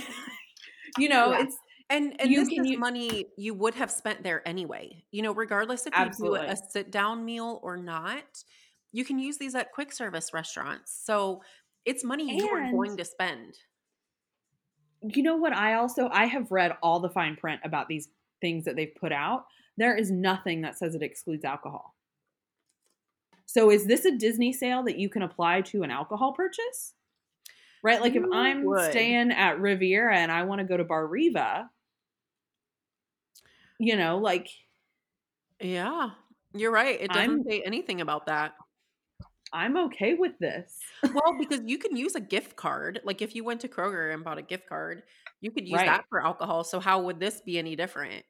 know, 1.10 1.32
Yeah. 1.32 1.44
it's 1.44 1.58
and 1.90 2.16
and 2.20 2.32
you 2.32 2.40
this 2.40 2.50
can 2.50 2.66
is 2.66 2.72
u- 2.72 2.80
money 2.80 3.26
you 3.38 3.54
would 3.54 3.76
have 3.76 3.92
spent 3.92 4.24
there 4.24 4.48
anyway. 4.48 5.04
You 5.12 5.22
know, 5.22 5.34
regardless 5.34 5.86
if 5.86 5.94
you 5.94 6.04
Absolutely. 6.04 6.40
do 6.48 6.54
a 6.54 6.56
sit 6.56 6.92
down 6.92 7.26
meal 7.26 7.60
or 7.64 7.78
not, 7.78 8.44
you 8.92 9.06
can 9.06 9.20
use 9.20 9.38
these 9.38 9.56
at 9.56 9.72
quick 9.72 9.92
service 9.92 10.34
restaurants. 10.34 10.98
So 11.06 11.42
it's 11.86 12.04
money 12.04 12.38
you're 12.38 12.72
going 12.72 12.98
to 12.98 13.06
spend. 13.06 13.56
You 15.02 15.24
know 15.24 15.36
what? 15.36 15.54
I 15.54 15.74
also 15.76 16.10
I 16.12 16.26
have 16.26 16.52
read 16.52 16.76
all 16.84 17.00
the 17.00 17.10
fine 17.10 17.36
print 17.36 17.62
about 17.64 17.88
these 17.88 18.10
things 18.42 18.66
that 18.66 18.76
they've 18.76 18.94
put 18.96 19.12
out. 19.12 19.46
There 19.78 19.96
is 19.96 20.12
nothing 20.12 20.62
that 20.62 20.78
says 20.78 20.96
it 20.96 21.02
excludes 21.02 21.46
alcohol. 21.46 21.96
So 23.46 23.70
is 23.72 23.86
this 23.86 24.06
a 24.06 24.18
Disney 24.18 24.54
sale 24.54 24.84
that 24.84 24.98
you 24.98 25.10
can 25.10 25.24
apply 25.24 25.62
to 25.62 25.84
an 25.84 25.92
alcohol 25.92 26.34
purchase? 26.34 26.94
Right? 27.84 28.00
Like 28.00 28.16
if 28.16 28.24
I'm 28.32 28.64
would. 28.64 28.92
staying 28.92 29.32
at 29.32 29.60
Riviera 29.60 30.16
and 30.18 30.32
I 30.32 30.44
want 30.44 30.60
to 30.60 30.66
go 30.66 30.78
to 30.78 30.84
Bar 30.84 31.08
Riva, 31.08 31.70
you 33.80 33.96
know, 33.96 34.18
like 34.20 34.50
Yeah. 35.60 36.12
You're 36.54 36.72
right. 36.72 37.00
It 37.00 37.10
doesn't 37.12 37.30
I'm- 37.30 37.44
say 37.48 37.62
anything 37.66 38.02
about 38.02 38.26
that. 38.28 38.54
I'm 39.54 39.78
okay 39.78 40.14
with 40.14 40.38
this. 40.40 40.80
Well, 41.14 41.36
because 41.40 41.62
you 41.66 41.78
can 41.78 41.96
use 41.96 42.16
a 42.16 42.20
gift 42.22 42.56
card. 42.56 43.02
Like 43.04 43.22
if 43.22 43.36
you 43.36 43.44
went 43.44 43.62
to 43.62 43.68
Kroger 43.68 44.14
and 44.14 44.24
bought 44.24 44.38
a 44.38 44.42
gift 44.42 44.68
card, 44.68 45.04
you 45.42 45.52
could 45.52 45.68
use 45.68 45.72
Right. 45.78 45.86
that 45.86 46.06
for 46.10 46.24
alcohol. 46.26 46.64
So 46.64 46.80
how 46.80 47.02
would 47.04 47.20
this 47.20 47.42
be 47.42 47.58
any 47.58 47.76
different? 47.76 48.26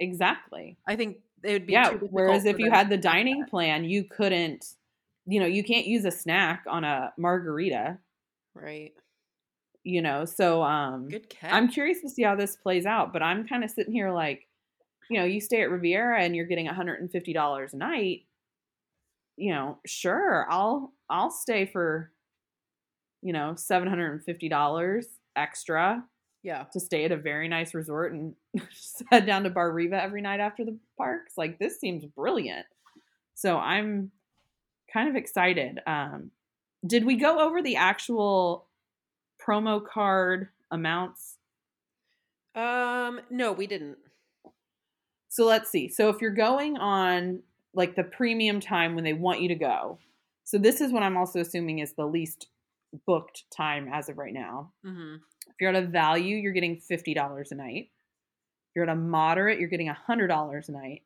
Exactly. 0.00 0.78
I 0.86 0.96
think 0.96 1.18
it 1.42 1.52
would 1.52 1.66
be 1.66 1.72
Yeah. 1.72 1.90
Whereas 2.10 2.44
if 2.44 2.58
you 2.58 2.70
had 2.70 2.88
the 2.90 2.96
dining 2.96 3.40
that. 3.40 3.50
plan, 3.50 3.84
you 3.84 4.04
couldn't, 4.04 4.74
you 5.26 5.40
know, 5.40 5.46
you 5.46 5.64
can't 5.64 5.86
use 5.86 6.04
a 6.04 6.10
snack 6.10 6.64
on 6.68 6.84
a 6.84 7.12
margarita, 7.18 7.98
right, 8.54 8.92
you 9.84 10.02
know. 10.02 10.24
So 10.24 10.62
um 10.62 11.08
good 11.08 11.28
catch. 11.28 11.52
I'm 11.52 11.68
curious 11.68 12.00
to 12.02 12.08
see 12.10 12.22
how 12.22 12.36
this 12.36 12.56
plays 12.56 12.86
out, 12.86 13.12
but 13.12 13.22
I'm 13.22 13.46
kind 13.46 13.64
of 13.64 13.70
sitting 13.70 13.92
here 13.92 14.10
like, 14.12 14.46
you 15.10 15.18
know, 15.18 15.26
you 15.26 15.40
stay 15.40 15.62
at 15.62 15.70
Riviera 15.70 16.22
and 16.22 16.36
you're 16.36 16.46
getting 16.46 16.66
$150 16.68 17.74
a 17.74 17.76
night, 17.76 18.26
you 19.38 19.52
know, 19.52 19.78
sure, 19.86 20.46
I'll 20.50 20.92
I'll 21.08 21.30
stay 21.30 21.66
for 21.66 22.12
you 23.22 23.32
know, 23.32 23.54
$750 23.56 25.04
extra 25.36 26.04
yeah, 26.42 26.64
to 26.72 26.80
stay 26.80 27.04
at 27.04 27.12
a 27.12 27.16
very 27.16 27.48
nice 27.48 27.74
resort 27.74 28.12
and 28.12 28.34
just 28.70 29.02
head 29.10 29.26
down 29.26 29.42
to 29.42 29.50
Bar 29.50 29.72
Riva 29.72 30.00
every 30.00 30.22
night 30.22 30.40
after 30.40 30.64
the 30.64 30.78
parks. 30.96 31.34
Like 31.36 31.58
this 31.58 31.80
seems 31.80 32.04
brilliant. 32.04 32.66
So 33.34 33.58
I'm 33.58 34.12
kind 34.92 35.08
of 35.08 35.16
excited. 35.16 35.80
Um, 35.86 36.30
did 36.86 37.04
we 37.04 37.16
go 37.16 37.40
over 37.40 37.60
the 37.60 37.76
actual 37.76 38.66
promo 39.44 39.84
card 39.84 40.48
amounts? 40.70 41.36
Um, 42.54 43.20
no, 43.30 43.52
we 43.52 43.66
didn't. 43.66 43.98
So 45.28 45.44
let's 45.44 45.70
see. 45.70 45.88
So 45.88 46.08
if 46.08 46.20
you're 46.20 46.30
going 46.30 46.78
on 46.78 47.42
like 47.74 47.96
the 47.96 48.04
premium 48.04 48.60
time 48.60 48.94
when 48.94 49.04
they 49.04 49.12
want 49.12 49.40
you 49.40 49.48
to 49.48 49.54
go, 49.54 49.98
so 50.44 50.56
this 50.56 50.80
is 50.80 50.92
what 50.92 51.02
I'm 51.02 51.16
also 51.16 51.40
assuming 51.40 51.80
is 51.80 51.92
the 51.92 52.06
least 52.06 52.48
booked 53.06 53.44
time 53.54 53.90
as 53.92 54.08
of 54.08 54.16
right 54.16 54.32
now. 54.32 54.72
hmm 54.82 55.16
If 55.46 55.56
you're 55.60 55.74
at 55.74 55.82
a 55.82 55.86
value, 55.86 56.36
you're 56.36 56.52
getting 56.54 56.80
$50 56.90 57.50
a 57.50 57.54
night. 57.54 57.90
If 58.70 58.76
you're 58.76 58.84
at 58.84 58.90
a 58.90 58.96
moderate, 58.96 59.58
you're 59.58 59.68
getting 59.68 59.92
$100 59.92 60.68
a 60.68 60.72
night. 60.72 61.02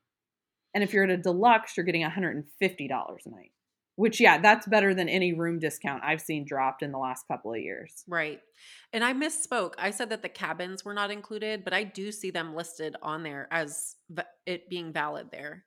And 0.75 0.85
if 0.85 0.93
you're 0.93 1.05
at 1.05 1.11
a 1.11 1.17
deluxe, 1.17 1.77
you're 1.77 1.87
getting 1.87 2.05
$150 2.05 2.45
a 2.71 3.31
night. 3.31 3.51
Which, 3.97 4.21
yeah, 4.21 4.39
that's 4.41 4.67
better 4.67 4.95
than 4.95 5.09
any 5.09 5.35
room 5.35 5.59
discount 5.59 6.03
I've 6.03 6.23
seen 6.23 6.47
dropped 6.47 6.83
in 6.83 6.93
the 6.93 6.99
last 6.99 7.29
couple 7.29 7.53
of 7.53 7.61
years. 7.61 8.05
Right. 8.09 8.41
And 8.93 9.05
I 9.05 9.13
misspoke. 9.13 9.75
I 9.77 9.91
said 9.91 10.09
that 10.11 10.23
the 10.23 10.31
cabins 10.31 10.85
were 10.85 10.95
not 10.95 11.11
included, 11.11 11.63
but 11.63 11.75
I 11.75 11.85
do 11.85 12.11
see 12.11 12.31
them 12.31 12.55
listed 12.55 12.97
on 13.03 13.23
there 13.23 13.49
as 13.51 13.97
it 14.47 14.71
being 14.71 14.93
valid 14.93 15.31
there. 15.31 15.65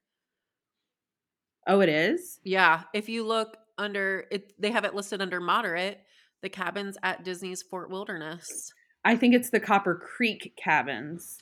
Oh, 1.68 1.80
it 1.82 1.90
is? 1.90 2.40
Yeah. 2.44 2.84
If 2.94 3.10
you 3.10 3.24
look 3.26 3.58
under 3.78 4.26
it, 4.32 4.54
they 4.60 4.72
have 4.72 4.86
it 4.86 4.94
listed 4.96 5.22
under 5.22 5.40
moderate, 5.40 6.00
the 6.42 6.50
cabins 6.50 6.98
at 7.04 7.24
Disney's 7.24 7.62
Fort 7.64 7.90
Wilderness 7.90 8.72
I 9.08 9.16
think 9.16 9.36
it's 9.36 9.52
the 9.52 9.60
Copper 9.60 9.94
Creek 9.96 10.54
cabins. 10.58 11.38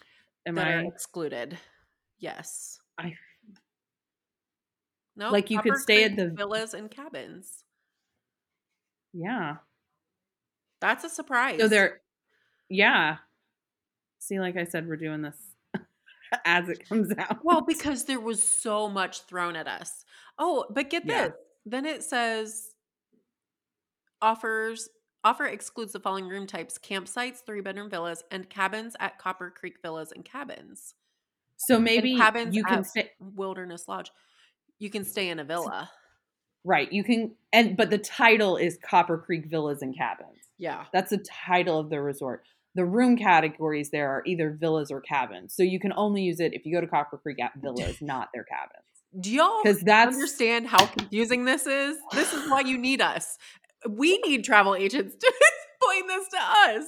Am 0.45 0.55
that 0.55 0.67
are 0.67 0.79
I? 0.79 0.83
excluded. 0.85 1.57
Yes. 2.19 2.77
I 2.97 3.15
No, 5.15 5.29
Like 5.31 5.49
you 5.49 5.59
could 5.61 5.71
Copper 5.73 5.81
stay 5.81 6.03
at 6.03 6.15
the- 6.17 6.29
villas 6.29 6.73
and 6.73 6.91
cabins. 6.91 7.63
yeah. 9.13 9.57
That's 10.81 11.05
a 11.05 11.09
surprise. 11.09 11.59
So 11.61 11.69
they're, 11.69 12.01
yeah. 12.67 13.17
See, 14.19 14.39
like 14.41 14.57
I 14.57 14.65
said, 14.65 14.85
we're 14.87 14.97
doing 14.97 15.21
this 15.21 15.37
as 16.45 16.69
it 16.69 16.87
comes 16.87 17.11
out. 17.17 17.39
Well, 17.43 17.61
because 17.67 18.05
there 18.05 18.19
was 18.19 18.41
so 18.43 18.89
much 18.89 19.21
thrown 19.21 19.55
at 19.55 19.67
us. 19.67 20.05
Oh, 20.37 20.65
but 20.69 20.89
get 20.89 21.05
Yeah. 21.05 21.27
this. 21.27 21.33
Then 21.65 21.85
it 21.85 22.03
says 22.03 22.73
offers 24.21 24.89
offer 25.23 25.45
excludes 25.45 25.93
the 25.93 25.99
following 25.99 26.27
room 26.27 26.47
types: 26.47 26.77
campsites, 26.77 27.37
three 27.45 27.61
bedroom 27.61 27.89
villas, 27.89 28.23
and 28.31 28.49
cabins 28.49 28.95
at 28.99 29.17
Copper 29.17 29.49
Creek 29.49 29.77
Villas 29.81 30.11
and 30.11 30.25
Cabins. 30.25 30.95
so 31.57 31.75
And 31.75 31.83
maybe 31.85 32.17
cabins 32.17 32.55
you 32.55 32.63
can 32.63 32.83
stay 32.83 33.11
Wilderness 33.19 33.87
Lodge. 33.87 34.11
You 34.79 34.89
can 34.89 35.05
stay 35.05 35.29
in 35.29 35.39
a 35.39 35.43
villa. 35.45 35.89
right. 36.65 36.91
You 36.91 37.03
can 37.03 37.35
and 37.53 37.77
but 37.77 37.89
the 37.89 37.97
title 37.97 38.57
is 38.57 38.77
Copper 38.83 39.17
Creek 39.17 39.45
Villas 39.45 39.81
and 39.81 39.95
Cabins. 39.95 40.39
Yeah. 40.57 40.85
That's 40.91 41.11
the 41.11 41.17
title 41.19 41.79
of 41.79 41.89
the 41.89 42.01
resort. 42.01 42.43
The 42.75 42.85
room 42.85 43.17
categories 43.17 43.91
there 43.91 44.09
are 44.09 44.23
either 44.25 44.51
villas 44.51 44.91
or 44.91 45.01
cabins. 45.01 45.53
So 45.55 45.63
you 45.63 45.79
can 45.79 45.93
only 45.95 46.23
use 46.23 46.39
it 46.39 46.53
if 46.53 46.65
you 46.65 46.73
go 46.73 46.81
to 46.81 46.87
Copper 46.87 47.17
Creek 47.17 47.39
at 47.41 47.51
villas, 47.61 47.97
not 48.01 48.29
their 48.33 48.43
cabins. 48.43 48.83
Do 49.19 49.31
y'all 49.31 49.61
Because 49.63 49.81
that's 49.81 50.15
understand 50.15 50.67
how 50.67 50.87
confusing 50.87 51.45
this 51.45 51.67
is? 51.67 51.97
This 52.13 52.33
is 52.33 52.49
why 52.49 52.61
you 52.61 52.77
need 52.79 52.99
us. 52.99 53.37
We 53.87 54.17
need 54.19 54.43
travel 54.43 54.73
agents 54.75 55.15
to 55.15 55.33
explain 55.81 56.07
this 56.07 56.27
to 56.29 56.37
us. 56.39 56.85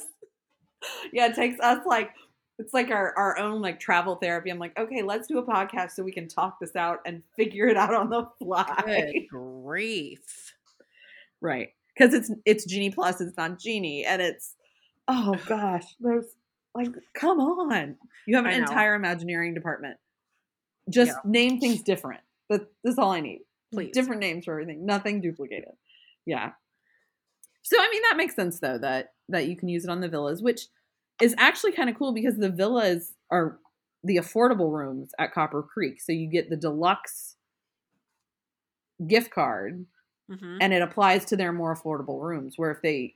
yeah, 1.14 1.28
it 1.28 1.36
takes 1.36 1.60
us 1.60 1.80
like 1.86 2.12
it's 2.58 2.74
like 2.74 2.90
our, 2.90 3.14
our 3.18 3.38
own 3.38 3.62
like 3.62 3.80
travel 3.80 4.16
therapy. 4.16 4.50
I'm 4.50 4.60
like, 4.60 4.78
okay, 4.80 5.02
let's 5.02 5.28
do 5.28 5.38
a 5.38 5.44
podcast 5.46 5.92
so 5.92 6.04
we 6.04 6.12
can 6.12 6.28
talk 6.28 6.58
this 6.60 6.76
out 6.76 7.00
and 7.06 7.22
figure 7.36 7.68
it 7.68 7.78
out 7.78 7.94
on 7.94 8.10
the 8.10 8.28
fly. 8.40 8.82
Good 8.86 9.28
grief. 9.30 10.54
Right. 11.42 11.70
Because 11.96 12.14
it's 12.14 12.32
it's 12.46 12.66
Genie 12.66 12.92
Plus, 12.92 13.22
it's 13.22 13.38
not 13.38 13.60
Genie. 13.60 14.06
And 14.06 14.22
it's 14.22 14.55
oh 15.08 15.36
gosh, 15.48 15.86
there's 16.00 16.26
like 16.74 16.90
come 17.14 17.40
on. 17.40 17.98
You 18.28 18.36
have 18.38 18.46
an 18.46 18.54
entire 18.54 18.96
Imagineering 18.96 19.54
department. 19.54 19.98
Just 20.90 21.12
Yeah. 21.12 21.30
name 21.32 21.60
things 21.60 21.82
different. 21.82 22.22
That 22.50 22.68
that's 22.84 22.98
all 22.98 23.12
I 23.12 23.22
need. 23.22 23.42
Please. 23.74 23.92
Different 23.94 24.22
names 24.22 24.46
for 24.46 24.52
everything. 24.54 24.86
Nothing 24.86 25.22
duplicated. 25.22 25.72
Yeah. 26.26 26.52
So 27.64 27.78
I 27.80 27.90
mean 27.92 28.02
that 28.10 28.18
makes 28.18 28.36
sense 28.36 28.60
though 28.60 28.78
that 28.80 29.14
that 29.30 29.48
you 29.48 29.56
can 29.56 29.70
use 29.70 29.84
it 29.86 29.90
on 29.90 30.02
the 30.02 30.10
villas, 30.10 30.42
which 30.44 30.68
is 31.22 31.34
actually 31.38 31.72
kind 31.72 31.90
of 31.90 31.98
cool 31.98 32.14
because 32.14 32.38
the 32.38 32.50
villas 32.50 33.14
are 33.32 33.60
the 34.04 34.18
affordable 34.18 34.72
rooms 34.72 35.12
at 35.18 35.34
Copper 35.34 35.64
Creek. 35.64 36.00
So 36.02 36.12
you 36.12 36.28
get 36.30 36.50
the 36.50 36.58
deluxe 36.58 37.38
gift 39.08 39.32
card 39.32 39.86
Mhm. 40.30 40.58
and 40.62 40.74
it 40.74 40.82
applies 40.82 41.26
to 41.26 41.36
their 41.36 41.52
more 41.52 41.76
affordable 41.76 42.22
rooms 42.22 42.58
where 42.58 42.72
if 42.72 42.82
they 42.82 43.16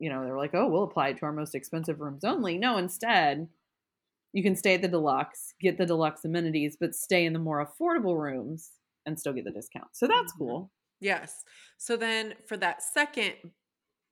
you 0.00 0.08
know 0.10 0.24
they're 0.24 0.36
like 0.36 0.54
oh 0.54 0.66
we'll 0.68 0.82
apply 0.84 1.08
it 1.08 1.18
to 1.18 1.24
our 1.26 1.32
most 1.32 1.54
expensive 1.54 2.00
rooms 2.00 2.24
only 2.24 2.58
no 2.58 2.76
instead 2.78 3.46
you 4.32 4.42
can 4.42 4.56
stay 4.56 4.74
at 4.74 4.82
the 4.82 4.88
deluxe 4.88 5.54
get 5.60 5.76
the 5.78 5.86
deluxe 5.86 6.24
amenities 6.24 6.76
but 6.80 6.94
stay 6.94 7.24
in 7.26 7.32
the 7.32 7.38
more 7.38 7.64
affordable 7.64 8.18
rooms 8.20 8.70
and 9.06 9.18
still 9.20 9.32
get 9.32 9.44
the 9.44 9.50
discount 9.52 9.88
so 9.92 10.06
that's 10.08 10.32
Mhm. 10.34 10.38
cool 10.38 10.70
Yes. 11.02 11.44
So 11.78 11.96
then 11.96 12.34
for 12.46 12.58
that 12.58 12.82
second, 12.82 13.32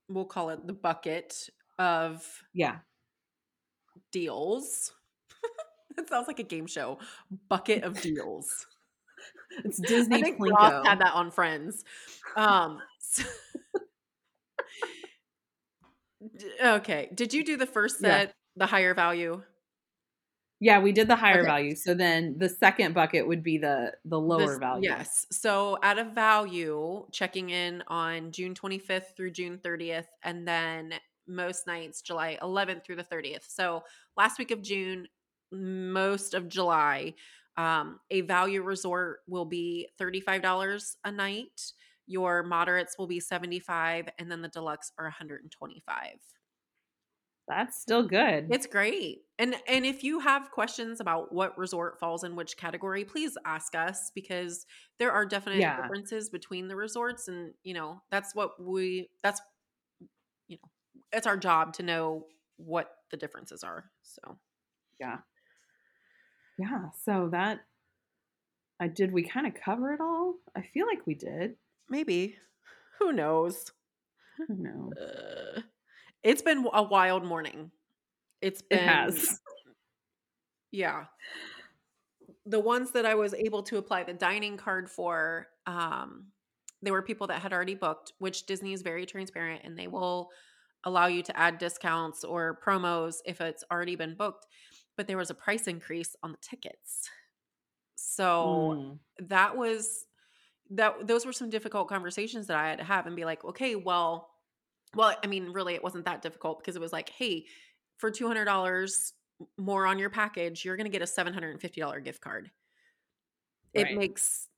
we'll 0.08 0.24
call 0.24 0.48
it 0.48 0.66
the 0.66 0.72
bucket 0.72 1.50
of 1.78 2.26
yeah 2.54 2.78
deals. 4.12 4.92
that 5.96 6.08
sounds 6.08 6.28
like 6.28 6.38
a 6.38 6.44
game 6.44 6.66
show. 6.66 6.98
Bucket 7.48 7.84
of 7.84 8.00
deals. 8.00 8.66
it's 9.64 9.78
disney 9.80 10.16
I 10.16 10.22
think 10.22 10.38
Plinko. 10.38 10.52
Ross 10.56 10.86
had 10.86 11.00
that 11.00 11.12
on 11.14 11.30
Friends. 11.30 11.84
Um, 12.36 12.80
so- 13.00 13.24
okay. 16.62 17.10
Did 17.14 17.32
you 17.34 17.44
do 17.44 17.56
the 17.56 17.66
first 17.66 18.00
Yeah. 18.00 18.20
set, 18.20 18.34
the 18.56 18.66
higher 18.66 18.94
value? 18.94 19.42
yeah 20.60 20.80
we 20.80 20.92
did 20.92 21.08
the 21.08 21.16
higher 21.16 21.44
Okay. 21.44 21.44
value 21.44 21.74
so 21.74 21.94
then 21.94 22.36
the 22.38 22.48
second 22.48 22.94
bucket 22.94 23.26
would 23.26 23.42
be 23.42 23.58
the 23.58 23.92
the 24.04 24.18
lower 24.18 24.58
value 24.58 25.04
Yes. 25.04 25.26
So 25.30 25.78
at 25.82 25.98
a 25.98 26.04
value, 26.04 27.06
checking 27.12 27.50
in 27.50 27.82
on 27.88 28.32
June 28.32 28.54
25th 28.54 29.16
through 29.16 29.30
June 29.32 29.58
30th, 29.58 30.06
and 30.22 30.46
then 30.46 30.94
most 31.26 31.66
nights 31.66 32.02
July 32.02 32.38
11th 32.40 32.84
through 32.84 32.96
the 32.96 33.04
30th. 33.04 33.44
So 33.48 33.84
last 34.16 34.38
week 34.38 34.50
of 34.50 34.62
June, 34.62 35.08
most 35.50 36.34
of 36.34 36.48
July, 36.48 37.14
um, 37.56 38.00
a 38.10 38.20
value 38.22 38.62
resort 38.62 39.20
will 39.26 39.44
be 39.46 39.88
$35 39.98 40.96
a 41.04 41.10
night. 41.12 41.72
Your 42.08 42.42
moderates 42.44 42.98
will 42.98 43.08
be 43.08 43.20
75 43.20 44.08
and 44.18 44.32
then 44.32 44.42
the 44.42 44.48
deluxe 44.48 44.92
are 44.98 45.06
125. 45.06 46.20
that's 47.48 47.80
still 47.80 48.06
good 48.06 48.50
It's 48.50 48.66
great. 48.66 49.24
And 49.38 49.56
and 49.68 49.84
if 49.84 50.02
you 50.02 50.20
have 50.20 50.50
questions 50.52 51.00
about 51.00 51.32
what 51.34 51.56
resort 51.58 51.98
falls 52.00 52.24
in 52.24 52.34
which 52.34 52.56
category, 52.56 53.04
please 53.04 53.36
ask 53.44 53.74
us 53.74 54.10
because 54.14 54.64
there 54.98 55.12
are 55.12 55.26
definite 55.26 55.66
Yeah. 55.66 55.76
differences 55.76 56.30
between 56.30 56.68
the 56.68 56.76
resorts 56.76 57.28
and 57.28 57.54
you 57.62 57.74
know, 57.74 58.02
that's 58.10 58.34
what 58.34 58.60
we 58.62 59.10
that's 59.22 59.42
you 60.46 60.58
know, 60.62 60.70
it's 61.12 61.26
our 61.26 61.36
job 61.36 61.72
to 61.74 61.82
know 61.82 62.26
what 62.56 62.90
the 63.10 63.16
differences 63.16 63.62
are. 63.62 63.90
So, 64.02 64.38
yeah 65.00 65.18
yeah 66.58 66.90
so 66.90 67.28
that 67.30 67.66
i 68.80 68.88
did 68.88 69.12
we 69.12 69.22
kind 69.22 69.46
of 69.46 69.54
cover 69.54 69.92
it 69.92 70.00
all 70.00 70.34
i 70.54 70.62
feel 70.62 70.86
like 70.86 71.06
we 71.06 71.14
did 71.14 71.56
maybe 71.88 72.36
who 72.98 73.12
knows. 73.12 73.72
who 74.36 74.54
knows 74.56 74.92
Uh, 74.96 75.62
it's 76.22 76.42
been 76.42 76.66
a 76.72 76.82
wild 76.82 77.24
morning. 77.24 77.70
It's 78.40 78.62
been 78.62 78.86
has 78.88 79.40
Yeah. 80.70 81.06
The 82.46 82.60
ones 82.60 82.90
that 82.92 83.06
I 83.06 83.14
was 83.14 83.34
able 83.34 83.62
to 83.64 83.78
apply 83.78 84.04
the 84.04 84.14
dining 84.14 84.56
card 84.56 84.90
for, 84.90 85.48
um, 85.66 86.32
there 86.82 86.92
were 86.92 87.02
people 87.02 87.26
that 87.28 87.42
had 87.42 87.52
already 87.52 87.74
booked, 87.74 88.12
which 88.18 88.46
Disney 88.46 88.72
is 88.72 88.82
very 88.82 89.04
transparent 89.06 89.62
and 89.64 89.78
they 89.78 89.86
will 89.88 90.30
allow 90.84 91.06
you 91.06 91.22
to 91.24 91.36
add 91.36 91.58
discounts 91.58 92.24
or 92.24 92.60
promos 92.64 93.16
if 93.26 93.40
it's 93.40 93.64
already 93.70 93.96
been 93.96 94.14
booked. 94.14 94.46
But 94.96 95.06
there 95.06 95.16
was 95.16 95.30
a 95.30 95.34
price 95.34 95.66
increase 95.68 96.14
on 96.22 96.32
the 96.32 96.38
tickets. 96.40 97.08
So 97.96 98.74
Mm. 98.74 98.98
that 99.28 99.56
was 99.56 100.06
that 100.70 101.06
those 101.06 101.24
were 101.26 101.32
some 101.32 101.50
difficult 101.50 101.88
conversations 101.88 102.46
that 102.48 102.56
I 102.56 102.68
had 102.68 102.78
to 102.78 102.84
have 102.84 103.06
and 103.06 103.16
be 103.16 103.24
like, 103.24 103.44
okay, 103.44 103.74
well, 103.76 104.30
well, 104.94 105.16
I 105.22 105.26
mean, 105.26 105.50
really 105.50 105.74
it 105.74 105.82
wasn't 105.82 106.06
that 106.06 106.22
difficult 106.22 106.60
because 106.60 106.76
it 106.76 106.80
was 106.82 106.92
like, 106.92 107.10
hey, 107.10 107.46
for 107.98 108.10
two 108.10 108.26
hundred 108.28 108.46
dollars 108.46 109.14
more 109.58 109.86
on 109.86 109.98
your 109.98 110.10
package, 110.10 110.64
you're 110.64 110.76
gonna 110.76 110.88
get 110.90 111.02
a 111.02 111.06
seven 111.06 111.34
hundred 111.34 111.50
and 111.50 111.60
fifty 111.60 111.80
dollar 111.80 112.00
gift 112.00 112.20
card. 112.20 112.50
It 113.74 113.90
makes 113.90 114.48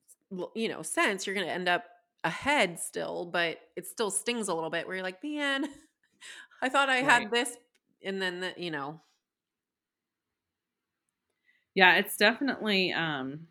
you 0.54 0.68
know 0.68 0.82
sense. 0.82 1.26
You're 1.26 1.34
gonna 1.34 1.46
end 1.48 1.68
up 1.68 1.86
ahead 2.24 2.78
still, 2.78 3.26
but 3.26 3.58
it 3.76 3.86
still 3.86 4.10
stings 4.10 4.48
a 4.48 4.54
little 4.54 4.70
bit 4.70 4.86
where 4.86 4.96
you're 4.96 5.04
like, 5.04 5.22
man, 5.22 5.66
I 6.62 6.68
thought 6.68 6.90
I 6.90 6.98
had 6.98 7.30
this, 7.30 7.56
and 8.04 8.20
then 8.22 8.40
the, 8.40 8.54
you 8.56 8.70
know, 8.70 9.02
Yeah, 11.74 11.96
it's 11.96 12.16
definitely 12.16 12.92
um 12.92 13.48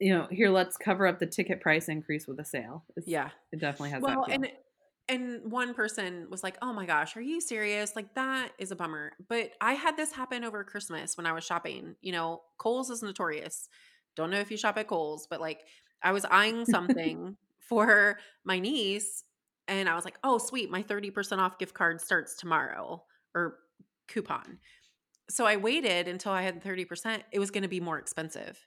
you 0.00 0.16
know, 0.16 0.26
here 0.30 0.48
let's 0.48 0.76
cover 0.78 1.06
up 1.06 1.18
the 1.18 1.26
ticket 1.26 1.60
price 1.60 1.88
increase 1.88 2.26
with 2.26 2.40
a 2.40 2.44
sale. 2.44 2.84
It's, 2.96 3.06
yeah. 3.06 3.28
It 3.52 3.60
definitely 3.60 3.90
has 3.90 4.02
well 4.02 4.26
and 4.28 4.50
and 5.08 5.50
one 5.50 5.74
person 5.74 6.28
was 6.30 6.42
like 6.42 6.56
oh 6.62 6.72
my 6.72 6.86
gosh 6.86 7.16
are 7.16 7.20
you 7.20 7.40
serious? 7.40 7.94
Like 7.94 8.14
that 8.14 8.50
is 8.58 8.70
a 8.70 8.76
bummer. 8.76 9.12
But 9.28 9.52
i 9.60 9.74
had 9.74 9.96
this 9.96 10.12
happen 10.12 10.42
over 10.42 10.64
christmas 10.64 11.16
when 11.16 11.26
i 11.26 11.32
was 11.32 11.44
shopping. 11.44 11.96
You 12.00 12.12
know 12.12 12.40
kohl's 12.58 12.90
is 12.90 13.02
notorious. 13.02 13.68
Don't 14.16 14.30
know 14.30 14.40
if 14.40 14.50
you 14.50 14.56
shop 14.56 14.78
at 14.78 14.88
kohl's 14.88 15.26
but 15.28 15.40
like 15.40 15.60
i 16.02 16.12
was 16.12 16.24
eyeing 16.24 16.64
something 16.70 17.36
for 17.58 18.18
my 18.44 18.58
niece 18.58 19.24
and 19.68 19.88
i 19.88 19.94
was 19.94 20.04
like 20.04 20.18
oh 20.24 20.38
sweet 20.38 20.70
my 20.70 20.82
30% 20.82 21.38
off 21.38 21.58
gift 21.58 21.74
card 21.74 22.00
starts 22.00 22.36
tomorrow 22.36 23.02
or 23.34 23.58
coupon. 24.08 24.58
So 25.28 25.44
i 25.44 25.56
waited 25.56 26.08
until 26.08 26.32
i 26.32 26.40
had 26.40 26.64
30% 26.64 27.20
it 27.32 27.38
was 27.38 27.50
going 27.50 27.64
to 27.64 27.68
be 27.68 27.80
more 27.80 27.98
expensive 27.98 28.58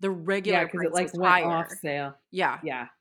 the 0.00 0.10
regular 0.10 0.58
yeah, 0.58 0.64
because 0.64 0.82
it 0.82 0.92
like 0.92 1.14
went 1.14 1.44
higher. 1.44 1.46
off 1.46 1.70
sale. 1.82 2.14
yeah 2.30 2.58
Yeah. 2.62 2.86
Oh, 2.88 2.94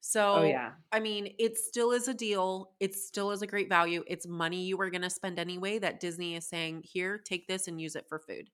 so 0.00 0.34
Oh 0.36 0.42
yeah. 0.42 0.70
I 0.92 1.00
mean, 1.00 1.34
it 1.38 1.58
still 1.58 1.92
is 1.92 2.08
a 2.08 2.14
deal. 2.14 2.70
It 2.80 2.94
still 2.94 3.30
is 3.30 3.42
a 3.42 3.46
great 3.46 3.68
value. 3.68 4.04
It's 4.06 4.26
money 4.26 4.64
you 4.64 4.76
were 4.76 4.90
going 4.90 5.02
to 5.02 5.10
spend 5.10 5.38
anyway 5.38 5.78
that 5.78 6.00
Disney 6.00 6.36
is 6.36 6.46
saying, 6.46 6.82
here, 6.84 7.18
take 7.18 7.46
this 7.46 7.68
and 7.68 7.80
use 7.80 7.96
it 7.96 8.06
for 8.08 8.18
food. 8.18 8.48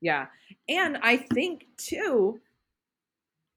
Yeah. 0.00 0.26
And 0.68 0.98
I 1.02 1.16
think 1.16 1.66
too 1.76 2.40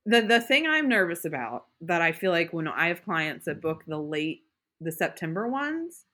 the 0.08 0.22
the 0.22 0.40
thing 0.40 0.66
I'm 0.66 0.88
nervous 0.88 1.26
about 1.26 1.66
that 1.82 2.02
I 2.02 2.13
feel 2.13 2.32
like 2.32 2.54
when 2.54 2.68
I 2.68 2.88
have 2.88 3.04
clients 3.04 3.46
that 3.46 3.62
book 3.62 3.84
the 3.86 4.00
late 4.00 4.44
the 4.80 4.92
September 4.92 5.48
ones, 5.48 6.06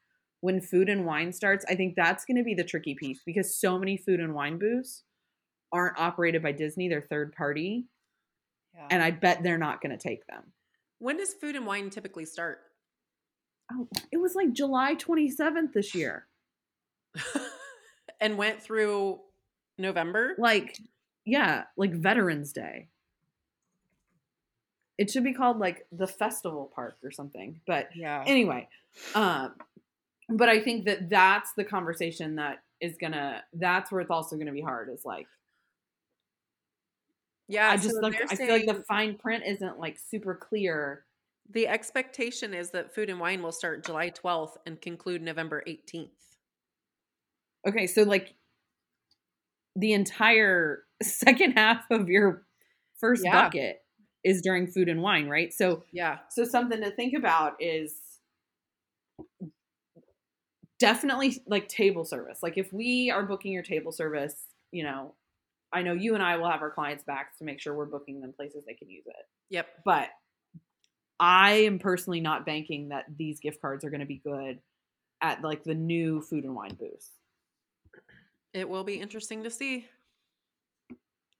when 0.41 0.59
food 0.59 0.89
and 0.89 1.05
wine 1.05 1.31
starts, 1.31 1.63
I 1.69 1.75
think 1.75 1.95
that's 1.95 2.25
going 2.25 2.37
to 2.37 2.43
be 2.43 2.55
the 2.55 2.63
tricky 2.63 2.95
piece 2.95 3.21
because 3.25 3.55
so 3.55 3.77
many 3.77 3.95
food 3.97 4.19
and 4.19 4.33
wine 4.33 4.57
booths 4.57 5.03
aren't 5.73 5.99
operated 5.99 6.41
by 6.43 6.51
Disney, 6.53 6.87
they're 6.87 7.01
third 7.01 7.33
party, 7.35 7.85
Yeah. 8.75 8.87
and 8.91 9.03
I 9.03 9.11
bet 9.11 9.43
they're 9.43 9.57
not 9.57 9.81
going 9.81 9.97
to 9.97 10.01
take 10.01 10.25
them. 10.27 10.43
when 10.99 11.17
does 11.17 11.33
food 11.33 11.57
and 11.57 11.65
wine 11.65 11.89
typically 11.89 12.23
start? 12.23 12.61
Oh, 13.71 13.87
it 14.11 14.17
was 14.17 14.35
like 14.35 14.53
July 14.53 14.95
27th 14.95 15.73
this 15.73 15.93
year. 15.93 16.27
and 18.21 18.37
went 18.37 18.61
through 18.63 19.19
November. 19.77 20.33
Like, 20.37 20.77
yeah, 21.25 21.63
like 21.75 21.91
Veterans 21.93 22.53
Day. 22.53 22.87
It 24.97 25.09
should 25.11 25.23
be 25.23 25.33
called 25.33 25.59
like 25.59 25.85
the 25.91 26.07
festival 26.07 26.71
park 26.73 26.97
or 27.03 27.11
something. 27.11 27.59
But 27.67 27.89
Yeah. 27.95 28.23
anyway, 28.25 28.69
um, 29.15 29.55
but 30.29 30.47
I 30.49 30.61
think 30.61 30.85
that 30.85 31.09
that's 31.09 31.51
the 31.53 31.63
conversation 31.65 32.35
that 32.35 32.63
is 32.79 32.95
gonna. 32.97 33.43
That's 33.53 33.91
where 33.91 34.01
it's 34.01 34.11
also 34.11 34.37
gonna 34.37 34.51
be 34.53 34.61
hard. 34.61 34.89
Is 34.89 35.03
like 35.03 35.27
yeah. 37.47 37.69
I 37.69 37.77
just 37.77 37.99
so 38.01 38.09
they're 38.09 38.27
I 38.29 38.35
feel 38.35 38.55
like 38.55 38.65
the 38.65 38.83
fine 38.87 39.17
print 39.17 39.43
isn't 39.45 39.79
like 39.79 39.97
super 39.99 40.35
clear. 40.35 41.05
the 41.49 41.69
expectation 41.69 42.53
is 42.53 42.71
that 42.71 42.93
food 42.93 43.09
and 43.09 43.17
wine 43.17 43.41
will 43.41 43.53
start 43.53 43.85
July 43.85 44.09
12th 44.09 44.57
and 44.65 44.81
conclude 44.81 45.21
November 45.21 45.63
18th. 45.65 46.37
Okay, 47.67 47.87
so 47.87 48.03
like 48.03 48.35
the 49.75 49.93
entire 49.93 50.83
second 51.03 51.53
half 51.53 51.85
of 51.91 52.09
your 52.09 52.45
first 52.99 53.23
Yeah. 53.23 53.31
bucket 53.31 53.81
is 54.23 54.41
during 54.41 54.67
food 54.67 54.87
and 54.89 55.01
wine, 55.01 55.27
right? 55.27 55.51
So 55.53 55.83
Yeah. 55.91 56.19
so 56.29 56.45
something 56.45 56.81
to 56.81 56.91
think 56.91 57.13
about 57.13 57.55
is 57.61 58.19
definitely 60.79 61.41
like 61.47 61.67
table 61.67 62.05
service. 62.05 62.39
Like 62.43 62.57
if 62.57 62.71
we 62.73 63.11
are 63.11 63.23
booking 63.25 63.51
your 63.51 63.63
table 63.63 63.91
service, 63.91 64.47
you 64.71 64.83
know, 64.83 65.15
I 65.73 65.81
know 65.81 65.93
you 65.93 66.13
and 66.13 66.21
I 66.21 66.37
will 66.37 66.49
have 66.49 66.61
our 66.61 66.69
clients 66.69 67.03
back 67.03 67.37
to 67.39 67.43
make 67.43 67.59
sure 67.59 67.73
we're 67.73 67.85
booking 67.85 68.21
them 68.21 68.31
places 68.31 68.63
they 68.65 68.75
can 68.75 68.89
use 68.89 69.05
it. 69.07 69.25
Yep. 69.49 69.67
But 69.83 70.09
I 71.19 71.51
am 71.53 71.79
personally 71.79 72.21
not 72.21 72.45
banking 72.45 72.89
that 72.89 73.05
these 73.17 73.39
gift 73.39 73.59
cards 73.59 73.83
are 73.83 73.89
going 73.89 74.01
to 74.01 74.05
be 74.05 74.21
good 74.23 74.59
at 75.21 75.41
like 75.41 75.63
the 75.63 75.73
new 75.73 76.21
food 76.21 76.43
and 76.43 76.55
wine 76.55 76.75
booths. 76.79 77.11
It 78.53 78.69
will 78.69 78.83
be 78.83 78.95
interesting 78.95 79.43
to 79.43 79.49
see. 79.49 79.87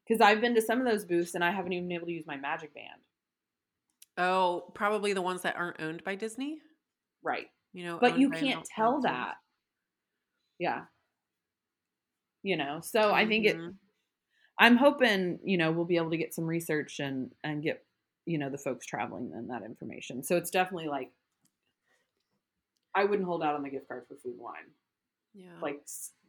Because 0.08 0.20
I've 0.20 0.42
been 0.42 0.56
to 0.56 0.62
some 0.62 0.80
of 0.80 0.88
those 0.88 1.06
booths 1.06 1.36
and 1.36 1.44
I 1.44 1.52
haven't 1.52 1.74
even 1.74 1.88
been 1.88 1.96
able 1.96 2.08
to 2.08 2.14
use 2.14 2.26
my 2.26 2.38
magic 2.38 2.74
band. 2.74 3.02
Oh, 4.18 4.72
probably 4.74 5.14
the 5.14 5.22
ones 5.22 5.44
that 5.44 5.56
aren't 5.56 5.80
owned 5.82 6.04
by 6.04 6.16
Disney. 6.16 6.60
Right. 7.22 7.48
You 7.72 7.86
know, 7.86 7.98
But 8.00 8.18
you 8.18 8.30
can't 8.30 8.66
tell 8.76 9.02
that. 9.02 9.36
Yeah. 10.60 10.86
You 12.44 12.58
know, 12.58 12.80
so 12.82 13.12
I 13.12 13.26
think 13.26 13.46
it 13.46 13.58
Mhm. 13.58 13.76
I'm 14.60 14.78
hoping, 14.78 15.40
you 15.44 15.58
know, 15.58 15.72
we'll 15.72 15.86
be 15.86 15.98
able 15.98 16.12
to 16.12 16.18
get 16.18 16.34
some 16.34 16.46
research 16.46 17.00
and 17.00 17.32
and 17.44 17.64
get, 17.64 17.84
you 18.26 18.38
know, 18.38 18.50
the 18.50 18.58
folks 18.58 18.86
traveling 18.86 19.32
then 19.32 19.48
that 19.48 19.64
information. 19.64 20.24
So 20.24 20.38
it's 20.38 20.52
definitely 20.52 20.88
like 20.90 21.12
I 22.96 23.06
wouldn't 23.06 23.28
hold 23.28 23.44
out 23.44 23.56
on 23.56 23.64
the 23.64 23.70
gift 23.70 23.88
card 23.88 24.04
for 24.08 24.16
food 24.16 24.34
and 24.34 24.42
wine. 24.42 24.70
Yeah. 25.34 25.48
Like 25.62 25.82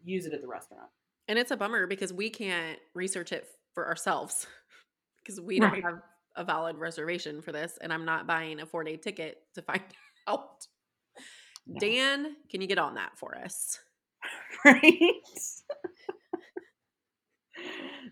use 0.04 0.26
it 0.26 0.32
at 0.32 0.40
the 0.40 0.48
restaurant. 0.48 0.88
and 1.28 1.38
it's 1.38 1.50
a 1.50 1.56
bummer 1.56 1.86
because 1.86 2.12
we 2.12 2.30
can't 2.30 2.78
research 2.94 3.32
it 3.32 3.46
for 3.74 3.86
ourselves 3.86 4.46
because 5.22 5.40
we 5.40 5.58
don't 5.60 5.82
have 5.82 6.00
a 6.36 6.44
valid 6.44 6.76
reservation 6.78 7.42
for 7.42 7.52
this, 7.52 7.78
and 7.80 7.92
I'm 7.92 8.04
not 8.04 8.26
buying 8.26 8.60
a 8.60 8.66
four 8.66 8.82
day 8.84 8.96
ticket 8.96 9.38
to 9.54 9.62
find 9.62 9.82
out. 10.26 10.66
No. 11.66 11.78
Dan, 11.78 12.36
can 12.50 12.60
you 12.60 12.66
get 12.66 12.78
on 12.78 12.94
that 12.94 13.18
for 13.18 13.36
us? 13.36 13.78
Right? 14.64 15.20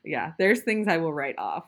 Yeah, 0.05 0.33
there's 0.39 0.61
things 0.61 0.89
I 0.89 0.99
will 0.99 1.13
write 1.13 1.39
off. 1.39 1.65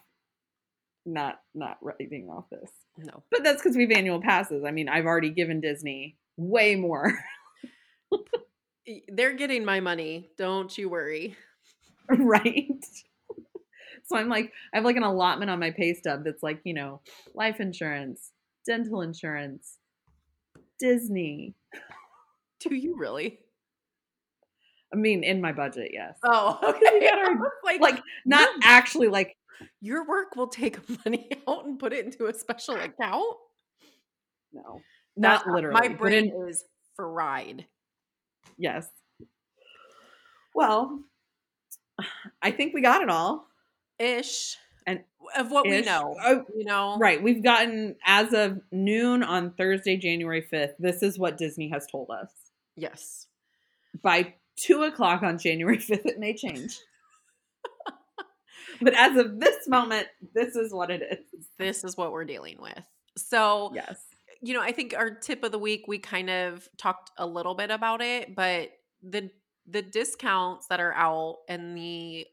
Not 1.06 1.40
not 1.54 1.78
writing 1.82 2.28
off 2.30 2.44
this. 2.50 2.70
No. 2.96 3.22
But 3.30 3.44
that's 3.44 3.62
because 3.62 3.76
we've 3.76 3.90
annual 3.90 4.20
passes. 4.20 4.64
I 4.64 4.70
mean, 4.70 4.88
I've 4.88 5.06
already 5.06 5.30
given 5.30 5.60
Disney 5.60 6.16
way 6.36 6.76
more. 6.76 7.12
They're 9.08 9.34
getting 9.34 9.64
my 9.64 9.80
money. 9.80 10.30
Don't 10.36 10.76
you 10.76 10.88
worry. 10.88 11.36
right? 12.08 12.84
so 14.04 14.16
I'm 14.16 14.28
like, 14.28 14.52
I 14.72 14.78
have 14.78 14.84
like 14.84 14.96
an 14.96 15.02
allotment 15.02 15.50
on 15.50 15.58
my 15.58 15.70
pay 15.70 15.94
stub 15.94 16.24
that's 16.24 16.42
like, 16.42 16.60
you 16.64 16.74
know, 16.74 17.00
life 17.34 17.60
insurance, 17.60 18.30
dental 18.66 19.00
insurance, 19.00 19.78
Disney. 20.78 21.54
Do 22.60 22.74
you 22.74 22.96
really? 22.96 23.38
I 24.94 24.96
mean, 24.96 25.24
in 25.24 25.40
my 25.40 25.50
budget, 25.52 25.90
yes. 25.92 26.16
Oh, 26.22 26.59
okay. 26.62 27.09
our- 27.09 27.52
like, 27.64 27.80
Like, 27.80 28.00
not 28.24 28.48
actually 28.62 29.09
like, 29.09 29.37
your 29.80 30.07
work 30.07 30.37
will 30.37 30.46
take 30.46 30.78
money 31.04 31.28
out 31.48 31.64
and 31.64 31.78
put 31.78 31.92
it 31.92 32.04
into 32.04 32.26
a 32.26 32.35
special 32.35 32.76
account. 32.76 33.37
no, 34.52 34.80
not 35.16 35.42
uh, 35.42 35.44
That- 35.46 35.52
literally. 35.52 35.88
My 35.88 35.94
brain 35.94 36.33
in, 36.33 36.48
is 36.48 36.64
fried. 36.96 37.66
yes. 38.57 38.87
Well, 40.54 41.00
I 42.40 42.50
think 42.52 42.74
we 42.74 42.80
got 42.80 43.02
it 43.02 43.09
all. 43.11 43.46
Ish. 43.98 44.57
And- 44.87 45.00
of 45.37 45.50
what 45.50 45.66
we 45.66 45.80
know. 45.80 46.14
Oh, 46.22 46.44
You 46.57 46.64
know? 46.66 46.98
Right. 46.98 47.20
We've 47.22 47.42
gotten, 47.42 47.96
as 48.04 48.33
of 48.35 48.61
noon 48.70 49.22
on 49.22 49.52
Thursday, 49.54 49.96
January 49.96 50.46
5th, 50.52 50.74
this 50.78 51.02
is 51.02 51.18
what 51.18 51.38
Disney 51.38 51.70
has 51.70 51.87
told 51.90 52.11
us. 52.11 52.28
Yes. 52.76 53.26
by 54.02 54.35
two 54.56 54.82
o'clock 54.82 55.22
on 55.22 55.38
January 55.38 55.78
5th, 55.78 56.06
it 56.06 56.18
may 56.18 56.34
change. 56.34 56.78
but 58.80 58.94
as 58.94 59.16
of 59.16 59.40
this 59.40 59.68
moment, 59.68 60.06
this 60.34 60.56
is 60.56 60.72
what 60.72 60.90
it 60.90 61.02
is. 61.02 61.46
This 61.58 61.84
is 61.84 61.96
what 61.96 62.12
we're 62.12 62.24
dealing 62.24 62.56
with. 62.60 62.84
So, 63.16 63.70
Yes. 63.74 64.00
you 64.42 64.54
know, 64.54 64.60
I 64.60 64.72
think 64.72 64.94
our 64.96 65.10
tip 65.14 65.44
of 65.44 65.52
the 65.52 65.58
week 65.58 65.84
we 65.86 65.98
kind 65.98 66.28
of 66.30 66.68
talked 66.76 67.10
a 67.16 67.26
little 67.26 67.54
bit 67.54 67.70
about 67.70 68.00
it, 68.02 68.34
but 68.34 68.70
the 69.02 69.30
the 69.66 69.80
discounts 69.80 70.66
that 70.66 70.78
are 70.80 70.92
out 70.92 71.36
and 71.48 71.74
the 71.76 72.26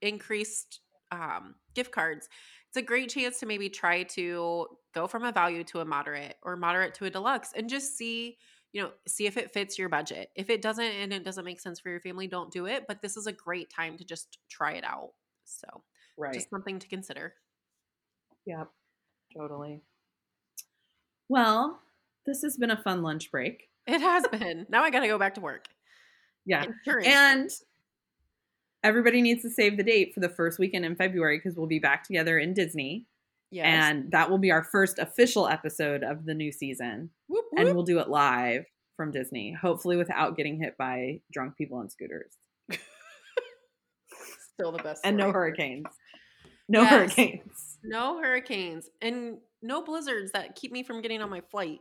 increased 0.00 0.80
um, 1.12 1.54
gift 1.74 1.92
cards, 1.92 2.26
it's 2.68 2.76
a 2.78 2.82
great 2.82 3.10
chance 3.10 3.38
to 3.40 3.46
maybe 3.46 3.68
try 3.68 4.02
to 4.04 4.66
go 4.94 5.06
from 5.06 5.24
a 5.24 5.32
value 5.32 5.62
to 5.64 5.80
a 5.80 5.84
moderate 5.84 6.36
or 6.42 6.56
moderate 6.56 6.94
to 6.94 7.04
a 7.04 7.10
deluxe 7.10 7.50
and 7.54 7.68
just 7.68 7.98
see, 7.98 8.38
you 8.74 8.82
know, 8.82 8.90
see 9.06 9.26
if 9.26 9.36
it 9.36 9.52
fits 9.52 9.78
your 9.78 9.88
budget. 9.88 10.30
If 10.34 10.50
it 10.50 10.60
doesn't 10.60 10.84
and 10.84 11.12
it 11.12 11.24
doesn't 11.24 11.44
make 11.44 11.60
sense 11.60 11.78
for 11.78 11.90
your 11.90 12.00
family, 12.00 12.26
don't 12.26 12.50
do 12.50 12.66
it. 12.66 12.86
But 12.88 13.00
this 13.00 13.16
is 13.16 13.26
a 13.28 13.32
great 13.32 13.70
time 13.70 13.96
to 13.98 14.04
just 14.04 14.38
try 14.50 14.72
it 14.72 14.82
out. 14.84 15.12
So, 15.44 15.84
Right. 16.18 16.34
just 16.34 16.50
something 16.50 16.80
to 16.80 16.88
consider. 16.88 17.34
yep. 18.44 18.68
Totally. 19.36 19.80
Well, 21.28 21.80
this 22.26 22.42
has 22.42 22.56
been 22.56 22.70
a 22.70 22.82
fun 22.82 23.02
lunch 23.02 23.30
break. 23.30 23.70
It 23.86 24.00
has 24.00 24.26
been. 24.28 24.66
now 24.68 24.82
I 24.82 24.90
got 24.90 25.00
to 25.00 25.06
go 25.08 25.18
back 25.18 25.34
to 25.36 25.40
work. 25.40 25.66
Yeah. 26.44 26.64
Insurance. 26.64 27.06
And 27.06 27.50
everybody 28.82 29.22
needs 29.22 29.42
to 29.42 29.50
save 29.50 29.76
the 29.76 29.82
date 29.84 30.12
for 30.14 30.20
the 30.20 30.28
first 30.28 30.58
weekend 30.58 30.84
in 30.84 30.96
February 30.96 31.38
because 31.38 31.56
we'll 31.56 31.66
be 31.66 31.78
back 31.78 32.04
together 32.04 32.38
in 32.38 32.54
Disney. 32.54 33.06
Yes. 33.54 33.66
And 33.66 34.10
that 34.12 34.30
will 34.30 34.38
be 34.38 34.50
our 34.50 34.64
first 34.64 34.98
official 34.98 35.46
episode 35.48 36.02
of 36.02 36.24
the 36.26 36.34
new 36.34 36.50
season. 36.52 37.10
Whoop, 37.28 37.44
And 37.56 37.74
we'll 37.74 37.84
do 37.84 37.98
it 38.00 38.08
live 38.08 38.64
from 38.96 39.10
Disney, 39.10 39.52
hopefully 39.52 39.96
without 39.96 40.36
getting 40.36 40.58
hit 40.60 40.76
by 40.78 41.20
drunk 41.32 41.56
people 41.56 41.78
on 41.78 41.88
scooters. 41.90 42.32
still 44.54 44.72
the 44.72 44.82
best. 44.82 45.00
and 45.04 45.16
no 45.16 45.32
hurricanes. 45.32 45.86
No 46.68 46.82
Yes. 46.82 46.90
hurricanes. 46.90 47.78
No 47.84 48.20
hurricanes 48.22 48.88
and 49.02 49.38
no 49.62 49.82
blizzards 49.82 50.32
that 50.32 50.54
keep 50.56 50.72
me 50.72 50.82
from 50.82 51.02
getting 51.02 51.20
on 51.22 51.28
my 51.30 51.42
flight. 51.50 51.80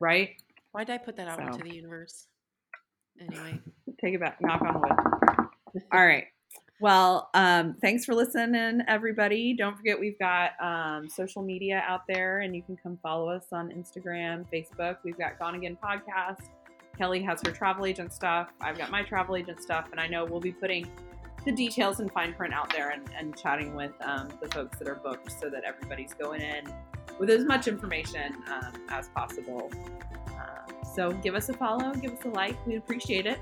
Right? 0.00 0.30
Why 0.72 0.84
did 0.84 0.94
I 0.94 0.98
put 0.98 1.16
that 1.16 1.28
out 1.28 1.38
So. 1.38 1.46
into 1.46 1.64
the 1.64 1.74
universe? 1.74 2.26
Anyway, 3.20 3.60
Take 4.02 4.14
it 4.14 4.20
back. 4.20 4.38
Knock 4.40 4.62
on 4.62 4.80
wood. 4.80 5.82
All 5.92 6.06
right. 6.06 6.24
Well, 6.80 7.28
um, 7.34 7.76
thanks 7.82 8.06
for 8.06 8.14
listening, 8.14 8.80
everybody. 8.88 9.52
Don't 9.52 9.76
forget 9.76 10.00
we've 10.00 10.18
got 10.18 10.52
um, 10.62 11.10
social 11.10 11.42
media 11.42 11.84
out 11.86 12.06
there, 12.08 12.40
and 12.40 12.56
you 12.56 12.62
can 12.62 12.78
come 12.82 12.98
follow 13.02 13.28
us 13.28 13.44
on 13.52 13.68
Instagram, 13.68 14.46
Facebook. 14.50 14.96
We've 15.04 15.18
got 15.18 15.38
Gone 15.38 15.56
Again 15.56 15.76
podcast. 15.82 16.48
Kelly 16.96 17.22
has 17.22 17.42
her 17.44 17.52
travel 17.52 17.84
agent 17.84 18.14
stuff. 18.14 18.48
I've 18.62 18.78
got 18.78 18.90
my 18.90 19.02
travel 19.02 19.36
agent 19.36 19.62
stuff, 19.62 19.88
and 19.90 20.00
I 20.00 20.06
know 20.06 20.24
we'll 20.24 20.40
be 20.40 20.52
putting 20.52 20.90
the 21.44 21.52
details 21.52 22.00
and 22.00 22.10
fine 22.12 22.32
print 22.32 22.54
out 22.54 22.72
there 22.72 22.88
and, 22.88 23.10
and 23.14 23.36
chatting 23.36 23.74
with 23.74 23.92
um, 24.00 24.28
the 24.40 24.48
folks 24.48 24.78
that 24.78 24.88
are 24.88 24.94
booked 24.94 25.38
so 25.38 25.50
that 25.50 25.64
everybody's 25.64 26.14
going 26.14 26.40
in 26.40 26.64
with 27.18 27.28
as 27.28 27.44
much 27.44 27.68
information 27.68 28.36
um, 28.50 28.72
as 28.88 29.08
possible. 29.08 29.70
Um, 30.28 30.74
so 30.94 31.12
give 31.12 31.34
us 31.34 31.50
a 31.50 31.52
follow, 31.52 31.92
give 31.92 32.12
us 32.12 32.24
a 32.24 32.28
like. 32.28 32.56
We'd 32.66 32.76
appreciate 32.76 33.26
it. 33.26 33.38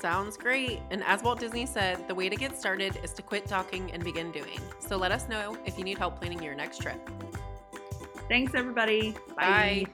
Sounds 0.00 0.36
great. 0.36 0.80
And 0.90 1.02
as 1.04 1.22
Walt 1.22 1.40
Disney 1.40 1.66
said, 1.66 2.06
the 2.08 2.14
way 2.14 2.28
to 2.28 2.36
get 2.36 2.58
started 2.58 2.98
is 3.02 3.12
to 3.14 3.22
quit 3.22 3.46
talking 3.46 3.90
and 3.92 4.02
begin 4.04 4.30
doing. 4.32 4.60
So 4.78 4.96
let 4.96 5.12
us 5.12 5.28
know 5.28 5.56
if 5.64 5.78
you 5.78 5.84
need 5.84 5.98
help 5.98 6.20
planning 6.20 6.42
your 6.42 6.54
next 6.54 6.82
trip. 6.82 6.98
Thanks, 8.28 8.54
everybody. 8.54 9.14
Bye. 9.36 9.86